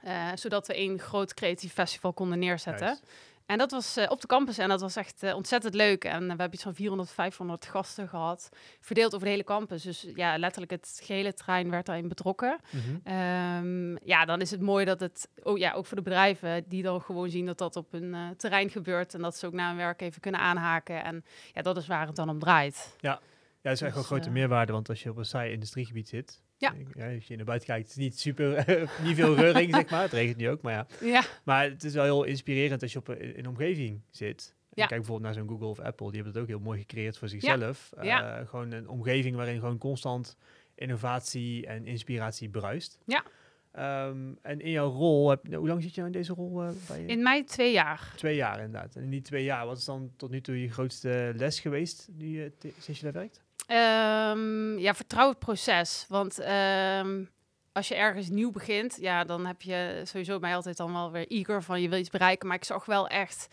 Eh, 0.02 0.28
zodat 0.34 0.66
we 0.66 0.74
één 0.74 0.98
groot 0.98 1.34
creatief 1.34 1.72
festival 1.72 2.12
konden 2.12 2.38
neerzetten. 2.38 2.98
En 3.46 3.58
dat 3.58 3.70
was 3.70 3.96
eh, 3.96 4.10
op 4.10 4.20
de 4.20 4.26
campus 4.26 4.58
en 4.58 4.68
dat 4.68 4.80
was 4.80 4.96
echt 4.96 5.22
eh, 5.22 5.34
ontzettend 5.34 5.74
leuk. 5.74 6.04
En 6.04 6.20
we 6.20 6.28
hebben 6.28 6.52
iets 6.52 6.62
van 6.62 6.74
400, 6.74 7.10
500 7.10 7.66
gasten 7.66 8.08
gehad, 8.08 8.48
verdeeld 8.80 9.14
over 9.14 9.26
de 9.26 9.32
hele 9.32 9.44
campus. 9.44 9.82
Dus 9.82 10.06
ja, 10.14 10.38
letterlijk 10.38 10.72
het 10.72 11.00
gehele 11.04 11.34
trein 11.34 11.70
werd 11.70 11.86
daarin 11.86 12.08
betrokken. 12.08 12.58
Mhm. 12.70 12.96
Ehm, 13.04 14.06
ja, 14.08 14.24
dan 14.24 14.40
is 14.40 14.50
het 14.50 14.60
mooi 14.60 14.84
dat 14.84 15.00
het, 15.00 15.28
oh 15.42 15.58
ja, 15.58 15.72
ook 15.72 15.86
voor 15.86 15.96
de 15.96 16.02
bedrijven, 16.02 16.64
die 16.68 16.82
dan 16.82 17.00
gewoon 17.00 17.30
zien 17.30 17.46
dat 17.46 17.58
dat 17.58 17.76
op 17.76 17.92
hun 17.92 18.34
terrein 18.36 18.70
gebeurt. 18.70 19.14
En 19.14 19.22
dat 19.22 19.36
ze 19.36 19.46
ook 19.46 19.52
na 19.52 19.68
hun 19.68 19.76
werk 19.76 20.00
even 20.00 20.20
kunnen 20.20 20.40
aanhaken. 20.40 21.04
En 21.04 21.24
ja, 21.52 21.62
dat 21.62 21.76
is 21.76 21.86
waar 21.86 22.06
het 22.06 22.16
dan 22.16 22.28
om 22.28 22.38
draait. 22.38 22.96
Ja, 23.00 23.20
dat 23.62 23.72
is 23.72 23.80
echt 23.80 23.92
wel 23.92 24.02
Dus, 24.02 24.10
grote 24.10 24.28
eh, 24.28 24.34
meerwaarde, 24.34 24.72
want 24.72 24.88
als 24.88 25.02
je 25.02 25.10
op 25.10 25.16
een 25.16 25.24
saai 25.24 25.52
industriegebied 25.52 26.08
zit, 26.08 26.42
Ja. 26.58 26.74
eh, 26.96 27.14
als 27.14 27.26
je 27.26 27.36
naar 27.36 27.44
buiten 27.44 27.68
kijkt, 27.68 27.88
is 27.88 27.94
het 27.94 28.02
niet 28.02 28.18
super, 28.20 28.64
niet 29.04 29.14
veel 29.16 29.34
reuring, 29.34 29.74
zeg 29.74 29.90
maar. 29.90 30.02
Het 30.02 30.12
regent 30.12 30.36
nu 30.36 30.48
ook, 30.48 30.62
maar 30.62 30.72
ja. 30.72 30.86
Ja, 31.00 31.22
Maar 31.44 31.64
het 31.70 31.84
is 31.84 31.94
wel 31.94 32.04
heel 32.04 32.24
inspirerend 32.24 32.82
als 32.82 32.92
je 32.92 32.98
op 32.98 33.08
een, 33.08 33.20
in 33.20 33.38
een 33.38 33.48
omgeving 33.48 34.00
zit. 34.10 34.54
Ja. 34.74 34.86
Kijk 34.86 35.00
bijvoorbeeld 35.00 35.34
naar 35.34 35.42
zo'n 35.44 35.48
Google 35.52 35.66
of 35.66 35.78
Apple, 35.80 36.06
die 36.06 36.14
hebben 36.14 36.32
het 36.32 36.42
ook 36.42 36.48
heel 36.48 36.58
mooi 36.66 36.78
gecreëerd 36.80 37.18
voor 37.18 37.28
zichzelf. 37.28 37.90
Eh, 37.96 38.04
Ja. 38.04 38.44
gewoon 38.44 38.70
een 38.72 38.88
omgeving 38.88 39.36
waarin 39.36 39.58
gewoon 39.58 39.78
constant 39.78 40.36
innovatie 40.74 41.66
en 41.66 41.86
inspiratie 41.86 42.48
bruist. 42.48 42.98
Ja. 43.06 43.22
Ehm, 43.72 44.32
en 44.42 44.60
in 44.60 44.70
jouw 44.70 44.90
rol, 44.90 45.30
heb, 45.30 45.54
hoe 45.54 45.68
lang 45.68 45.82
zit 45.82 45.94
je 45.94 46.00
nou 46.00 46.12
in 46.12 46.18
deze 46.18 46.32
rol 46.32 46.62
eh, 46.62 46.70
bij 46.88 47.02
in 47.04 47.22
mei 47.22 47.44
twee 47.44 47.72
jaar. 47.72 48.12
Twee 48.16 48.36
jaar 48.36 48.56
inderdaad. 48.60 48.96
En 48.96 49.02
in 49.02 49.10
die 49.10 49.22
twee 49.22 49.44
jaar, 49.44 49.66
wat 49.66 49.78
is 49.78 49.84
dan 49.84 50.10
tot 50.16 50.30
nu 50.30 50.40
toe 50.40 50.60
je 50.60 50.70
grootste 50.70 51.32
les 51.36 51.60
geweest 51.60 52.08
die 52.10 52.30
je 52.38 52.52
sinds 52.78 52.98
je 53.00 53.04
daar 53.04 53.12
werkt? 53.12 53.42
Ehm, 53.68 54.78
ja, 54.78 54.94
vertrouw 54.94 55.28
het 55.28 55.38
proces. 55.38 56.04
Want 56.08 56.38
ehm, 56.38 57.24
als 57.72 57.88
je 57.88 57.94
ergens 57.94 58.28
nieuw 58.28 58.50
begint, 58.50 58.96
ja, 59.00 59.24
dan 59.24 59.46
heb 59.46 59.62
je 59.62 60.00
sowieso 60.04 60.38
mij 60.38 60.54
altijd 60.54 60.76
dan 60.76 60.92
wel 60.92 61.10
weer 61.10 61.26
eager 61.26 61.62
van 61.62 61.80
je 61.80 61.88
wil 61.88 61.98
iets 61.98 62.10
bereiken. 62.10 62.48
Maar 62.48 62.56
ik 62.56 62.64
zag 62.64 62.84
wel 62.84 63.08
echt 63.08 63.48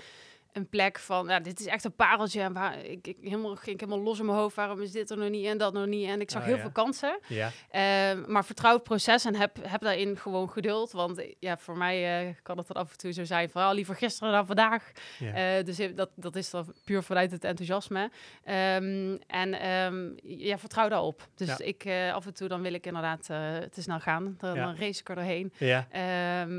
een 0.55 0.69
plek 0.69 0.99
van, 0.99 1.27
ja, 1.27 1.39
dit 1.39 1.59
is 1.59 1.65
echt 1.65 1.83
een 1.83 1.95
pareltje. 1.95 2.41
En 2.41 2.53
waar, 2.53 2.83
ik, 2.85 3.07
ik 3.07 3.17
helemaal, 3.21 3.55
ging 3.55 3.79
helemaal 3.79 4.03
los 4.03 4.19
in 4.19 4.25
mijn 4.25 4.37
hoofd. 4.37 4.55
Waarom 4.55 4.81
is 4.81 4.91
dit 4.91 5.09
er 5.09 5.17
nog 5.17 5.29
niet 5.29 5.45
en 5.45 5.57
dat 5.57 5.73
nog 5.73 5.85
niet? 5.85 6.07
En 6.07 6.21
ik 6.21 6.29
zag 6.31 6.41
Oh, 6.41 6.47
heel 6.47 6.55
ja. 6.55 6.61
veel 6.61 6.71
kansen. 6.71 7.19
Ja. 7.27 7.51
Ehm, 7.69 8.31
maar 8.31 8.45
vertrouw 8.45 8.73
het 8.73 8.83
proces 8.83 9.25
en 9.25 9.35
heb, 9.35 9.57
heb 9.61 9.81
daarin 9.81 10.17
gewoon 10.17 10.49
geduld. 10.49 10.91
Want 10.91 11.17
eh, 11.17 11.33
ja, 11.39 11.57
voor 11.57 11.77
mij 11.77 12.27
eh, 12.27 12.35
kan 12.41 12.57
het 12.57 12.67
dan 12.67 12.75
af 12.81 12.91
en 12.91 12.97
toe 12.97 13.11
zo 13.11 13.23
zijn 13.23 13.49
van, 13.49 13.63
oh, 13.67 13.73
liever 13.73 13.95
gisteren 13.95 14.33
dan 14.33 14.45
vandaag. 14.45 14.91
ja. 15.19 15.57
Eh, 15.57 15.65
dus 15.65 15.79
dat, 15.95 16.09
dat 16.15 16.35
is 16.35 16.49
dan 16.49 16.73
puur 16.85 17.03
vanuit 17.03 17.31
het 17.31 17.43
enthousiasme. 17.43 18.11
Ehm, 18.43 19.17
en 19.27 19.53
ehm, 19.59 20.09
ja, 20.23 20.57
vertrouw 20.57 20.89
daarop. 20.89 21.27
Dus 21.35 21.47
Ja. 21.47 21.57
ik 21.65 22.11
af 22.13 22.25
en 22.25 22.33
toe 22.33 22.47
dan 22.47 22.61
wil 22.61 22.73
ik 22.73 22.85
inderdaad 22.85 23.23
te 23.71 23.81
snel 23.81 23.99
gaan. 23.99 24.35
Dan, 24.37 24.55
dan 24.55 24.75
race 24.75 24.99
ik 24.99 25.09
er 25.09 25.15
doorheen. 25.15 25.53
ja. 25.57 25.87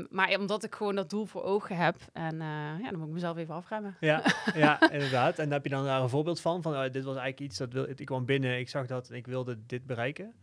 Maar 0.09 0.37
omdat 0.39 0.63
ik 0.63 0.75
gewoon 0.75 0.95
dat 0.95 1.09
doel 1.09 1.25
voor 1.25 1.43
ogen 1.43 1.75
heb. 1.77 1.95
En 2.13 2.37
ja, 2.81 2.89
dan 2.89 2.97
moet 2.99 3.07
ik 3.07 3.13
mezelf 3.13 3.37
even 3.37 3.55
Ja, 3.99 4.23
ja, 4.55 4.91
inderdaad. 4.91 5.39
En 5.39 5.51
heb 5.51 5.63
je 5.63 5.69
dan 5.69 5.85
daar 5.85 6.01
een 6.01 6.09
voorbeeld 6.09 6.39
van? 6.39 6.61
Van, 6.61 6.73
oh, 6.73 6.81
dit 6.81 7.03
was 7.03 7.15
eigenlijk 7.15 7.39
iets 7.39 7.57
dat 7.57 7.73
wil, 7.73 7.89
ik 7.95 8.05
kwam 8.05 8.25
binnen, 8.25 8.59
ik 8.59 8.69
zag 8.69 8.87
dat 8.87 9.09
en 9.09 9.15
ik 9.15 9.27
wilde 9.27 9.57
dit 9.65 9.85
bereiken. 9.85 10.33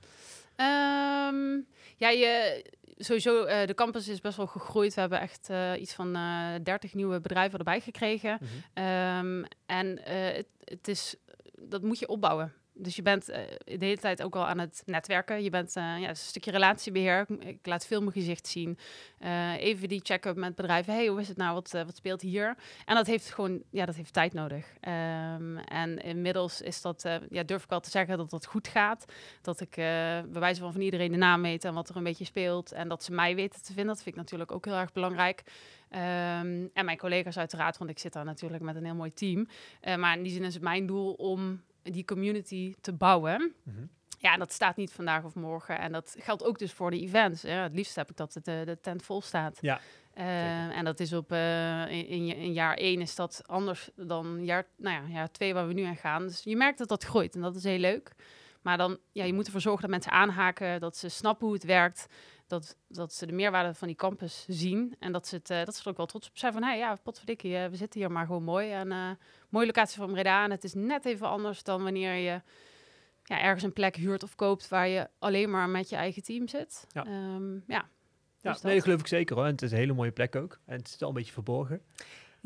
Ehm, 0.57 1.61
ja, 1.97 2.09
je, 2.09 2.65
sowieso, 2.99 3.45
eh, 3.45 3.67
de 3.67 3.75
campus 3.75 4.09
is 4.09 4.21
best 4.21 4.37
wel 4.37 4.47
gegroeid. 4.47 4.95
We 4.95 5.01
hebben 5.01 5.21
echt 5.21 5.51
eh, 5.51 5.73
iets 5.81 5.95
van 5.95 6.17
eh 6.17 6.55
30 6.63 6.95
nieuwe 6.95 7.21
bedrijven 7.21 7.59
erbij 7.59 7.81
gekregen. 7.81 8.39
Mhm. 8.41 8.51
Ehm, 8.75 9.45
en 9.67 9.99
het, 10.03 10.47
het 10.65 10.89
is, 10.89 11.17
dat 11.59 11.83
moet 11.83 11.99
je 11.99 12.09
opbouwen. 12.09 12.53
Dus 12.77 12.97
je 12.97 13.03
bent 13.03 13.29
eh, 13.29 13.43
de 13.65 13.85
hele 13.85 13.99
tijd 13.99 14.23
ook 14.23 14.37
al 14.37 14.47
aan 14.47 14.59
het 14.59 14.83
netwerken. 14.87 15.43
Je 15.43 15.51
bent 15.51 15.77
eh, 15.77 15.83
ja, 16.01 16.09
een 16.09 16.17
stukje 16.17 16.51
relatiebeheer. 16.51 17.27
Ik, 17.39 17.67
laat 17.67 17.87
veel 17.87 18.01
mijn 18.01 18.13
gezicht 18.13 18.47
zien. 18.47 18.79
Eh, 19.19 19.61
even 19.61 19.89
die 19.89 20.01
check-up 20.03 20.37
met 20.37 20.55
bedrijven. 20.55 20.95
Hey, 20.95 21.07
hoe 21.07 21.21
is 21.21 21.29
het 21.29 21.37
nou? 21.37 21.55
Wat, 21.55 21.71
wat 21.71 21.97
speelt 21.97 22.21
hier? 22.21 22.57
En 22.85 22.95
dat 22.95 23.07
heeft 23.07 23.31
gewoon, 23.31 23.63
ja, 23.71 23.85
dat 23.85 23.95
heeft 23.95 24.13
tijd 24.13 24.33
nodig. 24.33 24.67
Ehm, 24.81 25.57
en 25.57 25.99
inmiddels 25.99 26.61
is 26.61 26.83
dat, 26.83 27.09
ja, 27.31 27.43
durf 27.43 27.63
ik 27.63 27.71
wel 27.71 27.81
te 27.81 27.91
zeggen 27.91 28.17
dat 28.17 28.31
dat 28.31 28.47
goed 28.47 28.69
gaat. 28.69 29.05
Dat 29.43 29.61
ik 29.61 29.75
bij 29.75 30.25
wijze 30.33 30.61
van 30.61 30.73
van 30.73 30.81
iedereen 30.81 31.13
de 31.13 31.19
naam 31.19 31.43
weet 31.43 31.65
en 31.65 31.75
wat 31.75 31.89
er 31.89 31.97
een 31.97 32.03
beetje 32.03 32.25
speelt. 32.25 32.73
En 32.73 32.89
dat 32.89 33.05
ze 33.05 33.13
mij 33.13 33.35
weten 33.35 33.63
te 33.63 33.73
vinden. 33.73 33.87
Dat 33.95 34.03
vind 34.03 34.17
ik 34.17 34.23
natuurlijk 34.23 34.53
ook 34.53 34.65
heel 34.65 34.75
erg 34.75 34.93
belangrijk. 34.93 35.43
Ehm, 35.89 36.67
en 36.73 36.85
mijn 36.85 36.99
collega's 36.99 37.39
uiteraard, 37.39 37.79
want 37.79 37.91
ik 37.91 37.99
zit 37.99 38.13
daar 38.13 38.25
natuurlijk 38.25 38.63
met 38.63 38.77
een 38.77 38.85
heel 38.85 38.95
mooi 38.95 39.13
team. 39.13 39.49
Maar 39.97 40.17
in 40.17 40.23
die 40.23 40.33
zin 40.33 40.45
is 40.45 40.55
het 40.55 40.63
mijn 40.63 40.87
doel 40.87 41.13
om 41.13 41.63
die 41.93 42.05
community 42.05 42.75
te 42.81 42.93
bouwen. 42.93 43.55
Mhm. 43.63 43.87
Ja, 44.19 44.33
en 44.33 44.39
dat 44.39 44.53
staat 44.53 44.77
niet 44.77 44.93
vandaag 44.93 45.25
of 45.25 45.35
morgen. 45.35 45.79
En 45.79 45.93
dat 45.93 46.17
geldt 46.19 46.45
ook 46.45 46.59
dus 46.59 46.73
voor 46.73 46.91
de 46.91 47.01
events. 47.01 47.43
Hè. 47.43 47.51
Het 47.51 47.75
liefst 47.75 47.97
heb 47.97 48.11
ik 48.11 48.17
dat 48.17 48.33
de, 48.33 48.63
de 48.65 48.79
tent 48.81 49.03
vol 49.03 49.21
staat. 49.21 49.59
Ja, 49.61 49.81
Eh, 50.15 50.77
en 50.77 50.85
dat 50.85 51.01
is 51.01 51.13
op 51.13 51.33
eh, 51.33 51.91
in, 51.91 52.07
in, 52.07 52.37
in 52.37 52.53
jaar 52.53 52.77
één 52.77 53.01
is 53.01 53.15
dat 53.15 53.43
anders 53.47 53.91
dan 53.97 54.45
jaar, 54.45 54.67
nou 54.77 55.03
ja, 55.03 55.13
jaar 55.13 55.31
twee 55.31 55.55
waar 55.55 55.67
we 55.67 55.73
nu 55.73 55.83
aan 55.83 55.97
gaan. 55.97 56.23
Dus 56.27 56.43
je 56.43 56.57
merkt 56.57 56.79
dat 56.79 56.89
dat 56.89 57.05
groeit 57.05 57.35
en 57.35 57.41
dat 57.41 57.57
is 57.57 57.65
heel 57.65 57.79
leuk. 57.79 58.13
Maar 58.65 58.77
dan, 58.77 58.99
ja, 59.13 59.25
je 59.25 59.33
moet 59.33 59.47
ervoor 59.47 59.61
zorgen 59.61 59.83
dat 59.83 59.91
mensen 59.91 60.13
aanhaken, 60.13 60.81
dat 60.81 60.97
ze 60.97 61.09
snappen 61.09 61.47
hoe 61.47 61.55
het 61.55 61.65
werkt, 61.65 62.07
dat, 62.47 62.77
dat 62.89 63.13
ze 63.13 63.27
de 63.27 63.33
meerwaarde 63.33 63.75
van 63.75 63.89
die 63.89 63.97
campus 63.97 64.45
zien 64.49 64.97
en 64.99 65.13
dat 65.13 65.27
ze, 65.27 65.37
het, 65.37 65.51
eh, 65.51 65.65
dat 65.65 65.75
ze 65.75 65.83
er 65.83 65.89
ook 65.89 65.97
wel 65.97 66.07
trots 66.07 66.29
op 66.29 66.39
zijn 66.39 66.53
van, 66.53 66.63
hey, 66.63 66.79
ja, 66.79 66.95
potverdikkie, 67.03 67.57
eh, 67.57 67.69
we 67.69 67.77
zitten 67.77 68.01
hier 68.01 68.13
maar 68.13 68.27
gewoon 68.27 68.43
mooi. 68.43 68.71
En 68.71 68.93
eh, 68.93 69.11
mooie 69.49 69.67
locatie 69.67 69.99
van 69.99 70.13
Breda 70.13 70.45
en 70.45 70.51
het 70.51 70.65
is 70.65 70.75
net 70.75 71.05
even 71.05 71.29
anders 71.29 71.63
dan 71.63 71.83
wanneer 71.83 72.15
je 72.15 72.41
ja, 73.23 73.41
ergens 73.41 73.63
een 73.63 73.73
plek 73.73 73.97
huurt 73.97 74.23
of 74.23 74.35
koopt 74.35 74.69
waar 74.69 74.89
je 74.89 75.09
alleen 75.19 75.51
maar 75.51 75.69
met 75.69 75.89
je 75.89 75.97
eigen 75.97 76.23
team 76.23 76.49
zit. 76.49 76.87
Ja. 76.89 77.05
Ehm, 77.05 77.55
ja. 77.55 77.89
ja 78.41 78.53
Dus 78.53 78.63
nee, 78.63 78.75
dat 78.75 78.83
geloof 78.83 79.01
ik 79.01 79.07
zeker 79.07 79.37
hoor. 79.37 79.45
En 79.45 79.51
het 79.51 79.63
is 79.63 79.71
een 79.71 79.79
hele 79.79 79.95
mooie 79.95 80.13
plek 80.13 80.37
ook. 80.37 80.59
En 80.67 80.77
het 80.77 80.89
is 80.89 80.97
wel 80.99 81.09
een 81.09 81.15
beetje 81.15 81.33
verborgen. 81.33 81.83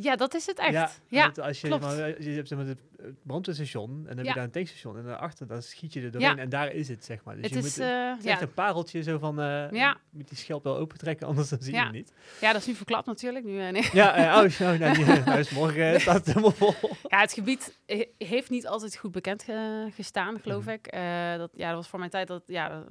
Ja, 0.01 0.17
dat 0.17 0.35
is 0.35 0.47
het 0.47 0.59
echt. 0.59 0.73
Ja, 0.73 0.91
Ja, 1.09 1.33
als 1.43 1.61
je, 1.61 1.67
klopt. 1.67 1.83
maar, 1.83 1.99
eh, 1.99 2.19
je 2.27 2.31
hebt 2.31 2.49
zeg 2.49 2.59
maar, 2.59 2.67
het 2.67 2.79
brandweerstation 3.23 3.91
en 3.91 4.05
dan 4.07 4.17
heb 4.17 4.25
Ja. 4.25 4.31
je 4.31 4.35
daar 4.37 4.45
een 4.45 4.51
tankstation. 4.51 4.97
En 4.99 5.05
daarachter, 5.05 5.47
dan 5.47 5.63
schiet 5.63 5.93
je 5.93 6.01
er 6.03 6.11
doorheen 6.11 6.37
Ja. 6.37 6.43
en 6.43 6.49
daar 6.49 6.73
is 6.73 6.89
het, 6.89 7.05
zeg 7.05 7.25
maar. 7.25 7.35
Dus 7.35 7.45
het 7.45 7.53
je 7.53 7.59
is, 7.59 7.77
moet, 7.77 7.87
eh, 7.87 8.11
het 8.11 8.25
is 8.25 8.31
echt 8.31 8.41
een 8.41 8.53
pareltje 8.55 9.03
zo 9.03 9.19
van, 9.19 9.41
eh 9.41 9.71
Ja. 9.71 9.97
moet 10.11 10.29
die 10.29 10.39
schelp 10.39 10.65
wel 10.65 10.77
opentrekken, 10.77 11.27
anders 11.27 11.49
dan 11.49 11.59
zie 11.63 11.73
je 11.75 11.79
hem 11.81 11.93
niet. 11.93 12.13
ja, 12.41 12.53
dat 12.53 12.61
is 12.61 12.67
nu 12.67 12.75
verklapt 12.75 13.07
natuurlijk. 13.07 13.45
Nu, 13.45 13.61
eh, 13.61 13.73
nee. 13.73 13.89
Ja, 13.93 14.15
eh, 14.15 14.23
oh, 14.23 14.59
nou, 14.79 14.95
die- 14.95 15.05
nou 15.05 15.39
is 15.39 15.51
morgen 15.51 15.93
eh, 15.95 16.01
staat 16.01 16.17
het 16.17 16.27
helemaal 16.27 16.51
vol. 16.51 16.75
Ja, 17.09 17.21
het 17.21 17.33
gebied 17.33 17.77
he- 17.87 18.09
heeft 18.19 18.51
niet 18.51 18.67
altijd 18.67 18.97
goed 18.97 19.13
bekend 19.13 19.43
ge- 19.43 19.89
gestaan, 19.95 20.41
geloof 20.41 20.63
Mhm. 20.65 20.73
ik. 20.73 20.87
Eh, 20.87 21.37
dat, 21.37 21.51
ja, 21.55 21.67
dat 21.67 21.77
was 21.77 21.89
voor 21.89 21.99
mijn 21.99 22.11
tijd, 22.11 22.27
dat, 22.29 22.43
ja, 22.47 22.85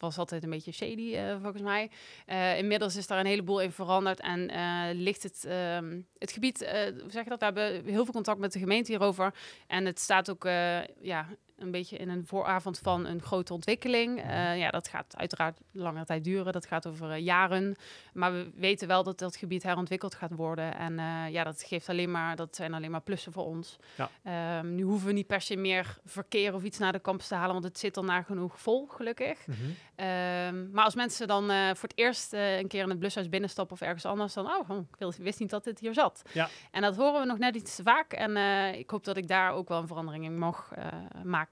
was 0.00 0.18
altijd 0.18 0.42
een 0.42 0.50
beetje 0.50 0.72
shady, 0.72 1.14
eh, 1.14 1.36
volgens 1.40 1.62
mij. 1.62 1.90
Eh, 2.26 2.58
inmiddels 2.58 2.96
is 2.96 3.06
daar 3.06 3.18
een 3.18 3.26
heleboel 3.26 3.60
in 3.60 3.72
veranderd 3.72 4.20
en 4.20 4.48
eh, 4.48 4.88
ligt 4.92 5.22
het, 5.22 5.44
ehm, 5.44 6.00
het 6.18 6.32
gebied, 6.32 6.58
hoe 7.00 7.10
zeg 7.10 7.24
je 7.24 7.30
dat, 7.30 7.38
we 7.38 7.44
hebben 7.44 7.84
heel 7.84 8.04
veel 8.04 8.14
contact 8.14 8.38
met 8.38 8.52
de 8.52 8.58
gemeente 8.58 8.90
hierover. 8.90 9.34
En 9.66 9.86
het 9.86 10.00
staat 10.00 10.30
ook, 10.30 10.44
ja, 11.00 11.26
een 11.60 11.70
beetje 11.70 11.96
in 11.96 12.08
een 12.08 12.26
vooravond 12.26 12.78
van 12.78 13.06
een 13.06 13.22
grote 13.22 13.52
ontwikkeling. 13.52 14.22
Eh, 14.22 14.58
ja, 14.58 14.70
dat 14.70 14.88
gaat 14.88 15.14
uiteraard 15.16 15.58
langere 15.72 16.04
tijd 16.04 16.24
duren. 16.24 16.52
Dat 16.52 16.66
gaat 16.66 16.86
over 16.86 17.10
eh, 17.10 17.24
jaren. 17.24 17.76
Maar 18.12 18.32
we 18.32 18.50
weten 18.54 18.88
wel 18.88 19.02
dat 19.02 19.18
dat 19.18 19.36
gebied 19.36 19.62
herontwikkeld 19.62 20.14
gaat 20.14 20.32
worden. 20.34 20.76
En 20.76 20.98
eh, 20.98 21.28
ja, 21.30 21.44
dat 21.44 21.62
geeft 21.62 21.88
alleen 21.88 22.10
maar, 22.10 22.36
dat 22.36 22.56
zijn 22.56 22.74
alleen 22.74 22.90
maar 22.90 23.00
plussen 23.00 23.32
voor 23.32 23.44
ons. 23.44 23.76
Ja. 23.96 24.10
Ehm, 24.22 24.74
nu 24.74 24.82
hoeven 24.82 25.06
we 25.06 25.12
niet 25.12 25.26
per 25.26 25.40
se 25.40 25.56
meer 25.56 25.98
verkeer 26.04 26.54
of 26.54 26.62
iets 26.62 26.78
naar 26.78 26.92
de 26.92 27.00
campus 27.00 27.28
te 27.28 27.34
halen, 27.34 27.52
want 27.52 27.64
het 27.64 27.78
zit 27.78 27.96
al 27.96 28.04
nagenoeg 28.04 28.60
vol, 28.60 28.86
gelukkig. 28.86 29.46
Mhm. 29.46 29.58
Ehm, 29.94 30.70
maar 30.70 30.84
als 30.84 30.94
mensen 30.94 31.26
dan 31.26 31.44
voor 31.76 31.88
het 31.88 31.98
eerst 31.98 32.32
een 32.32 32.68
keer 32.68 32.82
in 32.82 32.88
het 32.88 32.98
blushuis 32.98 33.28
binnenstappen 33.28 33.76
of 33.76 33.82
ergens 33.82 34.04
anders, 34.04 34.32
dan, 34.32 34.46
oh, 34.46 34.70
oh, 34.70 34.86
ik 34.98 35.22
wist 35.22 35.38
niet 35.38 35.50
dat 35.50 35.64
dit 35.64 35.78
hier 35.78 35.94
zat. 35.94 36.22
Ja. 36.32 36.48
En 36.70 36.82
dat 36.82 36.96
horen 36.96 37.20
we 37.20 37.26
nog 37.26 37.38
net 37.38 37.54
iets 37.54 37.76
te 37.76 37.82
vaak. 37.82 38.12
En 38.12 38.36
ik 38.78 38.90
hoop 38.90 39.04
dat 39.04 39.16
ik 39.16 39.28
daar 39.28 39.52
ook 39.52 39.68
wel 39.68 39.80
een 39.80 39.86
verandering 39.86 40.24
in 40.24 40.38
mag 40.38 40.72
maken. 41.22 41.49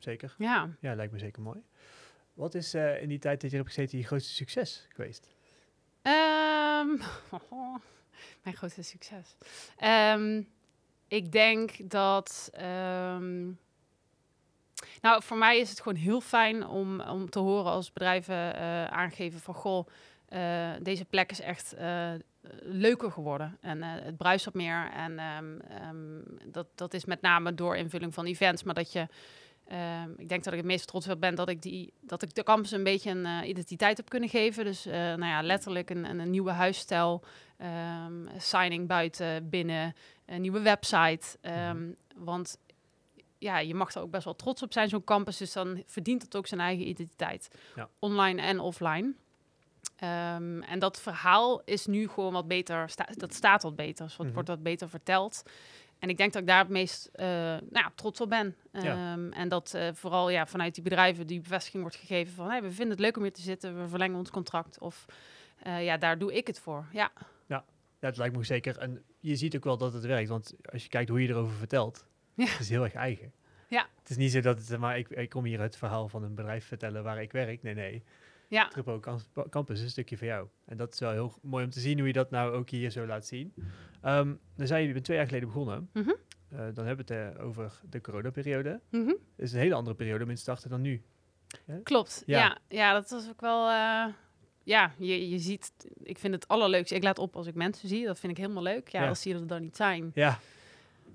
Zeker. 0.00 0.34
Ja. 0.38 0.68
Ja, 0.80 0.94
lijkt 0.94 1.12
me 1.12 1.18
zeker 1.18 1.42
mooi. 1.42 1.62
Wat 2.34 2.54
is 2.54 2.74
eh, 2.74 3.02
in 3.02 3.08
die 3.08 3.18
tijd 3.18 3.40
dat 3.40 3.50
je 3.50 3.56
hebt 3.56 3.68
gezeten 3.68 3.98
je 3.98 4.04
grootste 4.04 4.34
succes 4.34 4.86
geweest? 4.88 5.28
Ehm, 6.02 6.86
mijn 8.42 8.56
grootste 8.56 8.82
succes. 8.82 9.36
Ehm, 9.76 10.42
ik 11.08 11.32
denk 11.32 11.90
dat. 11.90 12.50
ehm, 12.52 13.46
nou, 15.00 15.22
voor 15.22 15.36
mij 15.36 15.58
is 15.58 15.70
het 15.70 15.80
gewoon 15.80 15.98
heel 15.98 16.20
fijn 16.20 16.66
om, 16.66 17.00
om 17.00 17.30
te 17.30 17.38
horen 17.38 17.70
als 17.72 17.92
bedrijven 17.92 18.54
eh, 18.54 18.84
aangeven 18.84 19.40
van 19.40 19.54
goh, 19.54 19.86
eh, 20.28 20.70
deze 20.82 21.04
plek 21.04 21.30
is 21.30 21.40
echt 21.40 21.74
leuker 22.62 23.10
geworden 23.12 23.58
en 23.60 23.82
het 23.82 24.16
bruist 24.16 24.44
wat 24.44 24.54
meer. 24.54 24.90
En 24.90 25.20
dat, 26.46 26.66
dat 26.74 26.94
is 26.94 27.04
met 27.04 27.20
name 27.20 27.54
door 27.54 27.76
invulling 27.76 28.14
van 28.14 28.26
events, 28.26 28.62
maar 28.62 28.74
dat 28.74 28.92
je. 28.92 29.06
Ehm, 29.70 30.10
ik 30.16 30.28
denk 30.28 30.44
dat 30.44 30.52
ik 30.52 30.58
het 30.58 30.68
meest 30.68 30.86
trots 30.86 31.08
op 31.08 31.20
ben 31.20 31.34
dat 31.34 31.48
ik, 31.48 31.62
die, 31.62 31.92
dat 32.00 32.22
ik 32.22 32.34
de 32.34 32.42
campus 32.42 32.70
een 32.70 32.82
beetje 32.84 33.10
een 33.10 33.26
eh, 33.26 33.48
identiteit 33.48 33.96
heb 33.96 34.08
kunnen 34.08 34.28
geven. 34.28 34.64
Dus 34.64 34.86
eh, 34.86 34.92
nou 34.92 35.24
ja, 35.24 35.42
letterlijk 35.42 35.90
een, 35.90 36.04
een, 36.20 36.30
nieuwe 36.30 36.50
huisstijl, 36.50 37.22
ehm, 37.56 38.26
signing 38.38 38.86
buiten, 38.88 39.48
binnen, 39.48 39.94
een 40.26 40.40
nieuwe 40.40 40.60
website. 40.60 41.38
Ehm, 41.40 41.88
Want 42.16 42.58
ja, 43.38 43.58
je 43.58 43.74
mag 43.74 43.94
er 43.94 44.02
ook 44.02 44.10
best 44.10 44.24
wel 44.24 44.36
trots 44.36 44.62
op 44.62 44.72
zijn, 44.72 44.88
zo'n 44.88 45.04
campus. 45.04 45.36
Dus 45.36 45.52
dan 45.52 45.82
verdient 45.86 46.22
het 46.22 46.36
ook 46.36 46.46
zijn 46.46 46.60
eigen 46.60 46.88
identiteit. 46.88 47.48
Ja. 47.76 47.88
Online 47.98 48.40
en 48.42 48.60
offline. 48.60 49.12
En 50.66 50.78
dat 50.78 51.00
verhaal 51.00 51.62
is 51.64 51.86
nu 51.86 52.08
gewoon 52.08 52.32
wat 52.32 52.48
beter, 52.48 52.88
sta- 52.90 53.08
dat 53.16 53.34
staat 53.34 53.62
wat 53.62 53.76
beter, 53.76 54.04
dus 54.06 54.16
wat, 54.16 54.24
Mhm. 54.26 54.34
wordt 54.34 54.48
wat 54.48 54.62
beter 54.62 54.88
verteld. 54.88 55.42
En 56.00 56.08
ik 56.08 56.16
denk 56.16 56.32
dat 56.32 56.42
ik 56.42 56.48
daar 56.48 56.58
het 56.58 56.68
meest 56.68 57.10
eh, 57.12 57.26
nou 57.26 57.60
ja, 57.70 57.92
trots 57.94 58.20
op 58.20 58.28
ben. 58.28 58.56
Ja. 58.72 59.12
Ehm, 59.12 59.32
en 59.32 59.48
dat 59.48 59.74
eh, 59.74 59.88
vooral 59.92 60.30
ja, 60.30 60.46
vanuit 60.46 60.74
die 60.74 60.82
bedrijven 60.84 61.26
die 61.26 61.40
bevestiging 61.40 61.82
wordt 61.82 61.96
gegeven 61.96 62.34
van... 62.34 62.48
Hey, 62.48 62.62
we 62.62 62.70
vinden 62.70 62.90
het 62.90 63.00
leuk 63.00 63.16
om 63.16 63.22
hier 63.22 63.32
te 63.32 63.40
zitten, 63.40 63.82
we 63.82 63.88
verlengen 63.88 64.18
ons 64.18 64.30
contract. 64.30 64.78
Of 64.78 65.06
eh, 65.62 65.84
ja, 65.84 65.96
daar 65.96 66.18
doe 66.18 66.34
ik 66.34 66.46
het 66.46 66.60
voor. 66.60 66.86
Ja, 66.92 67.12
Ja, 67.46 67.64
het 68.08 68.16
lijkt 68.16 68.36
me 68.36 68.44
zeker. 68.44 68.78
En 68.78 69.02
je 69.18 69.36
ziet 69.36 69.56
ook 69.56 69.64
wel 69.64 69.76
dat 69.76 69.92
het 69.92 70.04
werkt. 70.04 70.28
Want 70.28 70.54
als 70.72 70.82
je 70.82 70.88
kijkt 70.88 71.08
hoe 71.08 71.22
je 71.22 71.28
erover 71.28 71.56
vertelt, 71.56 72.06
Ja. 72.34 72.44
het 72.44 72.60
is 72.60 72.68
heel 72.68 72.84
erg 72.84 72.94
eigen. 72.94 73.32
Ja. 73.68 73.86
Het 74.00 74.10
is 74.10 74.16
niet 74.16 74.32
zo 74.32 74.40
dat 74.40 74.58
het, 74.58 74.78
maar 74.78 74.98
ik, 74.98 75.08
ik 75.08 75.28
kom 75.28 75.44
hier 75.44 75.60
het 75.60 75.76
verhaal 75.76 76.08
van 76.08 76.22
een 76.22 76.34
bedrijf 76.34 76.64
vertellen 76.66 77.02
waar 77.02 77.22
ik 77.22 77.32
werk. 77.32 77.62
Nee, 77.62 77.74
nee. 77.74 78.02
Ja. 78.50 78.68
Triple 78.68 79.00
Camp- 79.00 79.46
Campus 79.50 79.78
is 79.78 79.84
een 79.84 79.90
stukje 79.90 80.18
van 80.18 80.26
jou. 80.26 80.48
En 80.64 80.76
dat 80.76 80.92
is 80.92 80.98
wel 81.00 81.10
heel 81.10 81.38
mooi 81.42 81.64
om 81.64 81.70
te 81.70 81.80
zien 81.80 81.98
hoe 81.98 82.06
je 82.06 82.12
dat 82.12 82.30
nou 82.30 82.52
ook 82.52 82.70
hier 82.70 82.90
zo 82.90 83.06
laat 83.06 83.26
zien. 83.26 83.54
Ehm, 84.02 84.34
dan 84.56 84.66
zei 84.66 84.86
je, 84.86 84.92
bent 84.92 85.04
twee 85.04 85.16
jaar 85.16 85.26
geleden 85.26 85.48
begonnen. 85.48 85.88
Mhm. 85.92 86.08
Eh, 86.48 86.58
dan 86.74 86.86
hebben 86.86 87.06
we 87.06 87.14
het 87.14 87.36
eh, 87.36 87.44
over 87.46 87.80
de 87.90 88.00
coronaperiode. 88.00 88.80
Het 88.90 89.16
is 89.36 89.52
een 89.52 89.58
hele 89.58 89.74
andere 89.74 89.96
periode 89.96 90.24
om 90.24 90.30
in 90.30 90.36
te 90.36 90.40
starten 90.42 90.70
dan 90.70 90.80
nu. 90.80 91.02
Klopt. 91.82 92.22
Ja. 92.26 92.38
Ja. 92.38 92.58
Ja, 92.68 92.92
dat 92.92 93.10
was 93.10 93.28
ook 93.28 93.40
wel. 93.40 93.68
eh, 93.68 94.06
ja, 94.64 94.92
je, 94.98 95.28
je 95.30 95.38
ziet. 95.38 95.72
Ik 96.02 96.18
vind 96.18 96.34
het 96.34 96.48
allerleukste. 96.48 96.94
Ik 96.94 97.02
laat 97.02 97.18
op 97.18 97.36
als 97.36 97.46
ik 97.46 97.54
mensen 97.54 97.88
zie. 97.88 98.06
Dat 98.06 98.18
vind 98.18 98.32
ik 98.32 98.38
helemaal 98.38 98.62
leuk. 98.62 98.88
Ja, 98.88 99.02
Ja. 99.02 99.08
als 99.08 99.22
die 99.22 99.34
er 99.34 99.46
dan 99.46 99.60
niet 99.60 99.76
zijn, 99.76 100.10
Ja, 100.14 100.38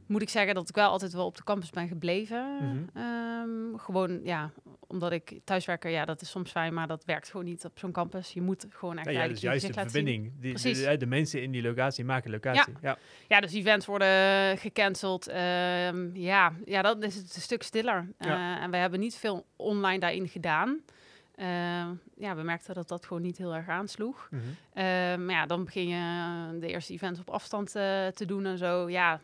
moet 0.05 0.21
ik 0.21 0.29
zeggen 0.29 0.55
dat 0.55 0.69
ik 0.69 0.75
wel 0.75 0.89
altijd 0.89 1.13
wel 1.13 1.25
op 1.25 1.35
de 1.35 1.43
campus 1.43 1.69
ben 1.69 1.87
gebleven. 1.87 2.57
Mhm. 2.61 3.03
Ehm, 3.03 3.77
gewoon, 3.77 4.19
ja, 4.23 4.51
omdat 4.87 5.11
ik 5.11 5.39
thuiswerker, 5.43 5.91
ja, 5.91 6.05
dat 6.05 6.21
is 6.21 6.29
soms 6.29 6.51
fijn, 6.51 6.73
maar 6.73 6.87
dat 6.87 7.05
werkt 7.05 7.29
gewoon 7.29 7.45
niet 7.45 7.65
op 7.65 7.79
zo'n 7.79 7.91
campus. 7.91 8.31
Je 8.31 8.41
moet 8.41 8.65
gewoon 8.69 8.97
echt 8.97 9.11
ja, 9.11 9.21
ja 9.21 9.27
dus 9.27 9.41
juist 9.41 9.67
de 9.67 9.73
verbinding. 9.73 10.31
Die, 10.39 10.51
Precies. 10.51 10.83
de, 10.83 10.97
de 10.97 11.05
mensen 11.05 11.41
in 11.41 11.51
die 11.51 11.61
locatie 11.61 12.05
maken 12.05 12.31
locatie. 12.31 12.73
Ja. 12.81 12.97
Ja, 13.27 13.39
dus 13.39 13.53
events 13.53 13.85
worden 13.85 14.57
gecanceld. 14.57 15.27
Ehm, 15.27 16.15
ja, 16.15 16.53
ja, 16.65 16.81
dat 16.81 17.03
is 17.03 17.15
het 17.15 17.35
een 17.35 17.41
stuk 17.41 17.63
stiller. 17.63 18.07
Ja. 18.19 18.57
Eh, 18.57 18.63
en 18.63 18.71
we 18.71 18.77
hebben 18.77 18.99
niet 18.99 19.15
veel 19.15 19.45
online 19.55 19.99
daarin 19.99 20.27
gedaan. 20.27 20.79
Ehm, 21.35 21.89
ja, 22.17 22.35
we 22.35 22.41
merkten 22.41 22.73
dat 22.73 22.87
dat 22.87 23.05
gewoon 23.05 23.21
niet 23.21 23.37
heel 23.37 23.55
erg 23.55 23.67
aansloeg. 23.67 24.29
Mhm. 24.31 25.25
Maar 25.25 25.35
ja, 25.35 25.45
dan 25.45 25.63
begin 25.63 25.87
je 25.87 26.59
de 26.59 26.67
eerste 26.67 26.93
events 26.93 27.19
op 27.19 27.29
afstand 27.29 27.75
eh, 27.75 28.07
te 28.07 28.25
doen 28.25 28.45
en 28.45 28.57
zo. 28.57 28.89
Ja, 28.89 29.21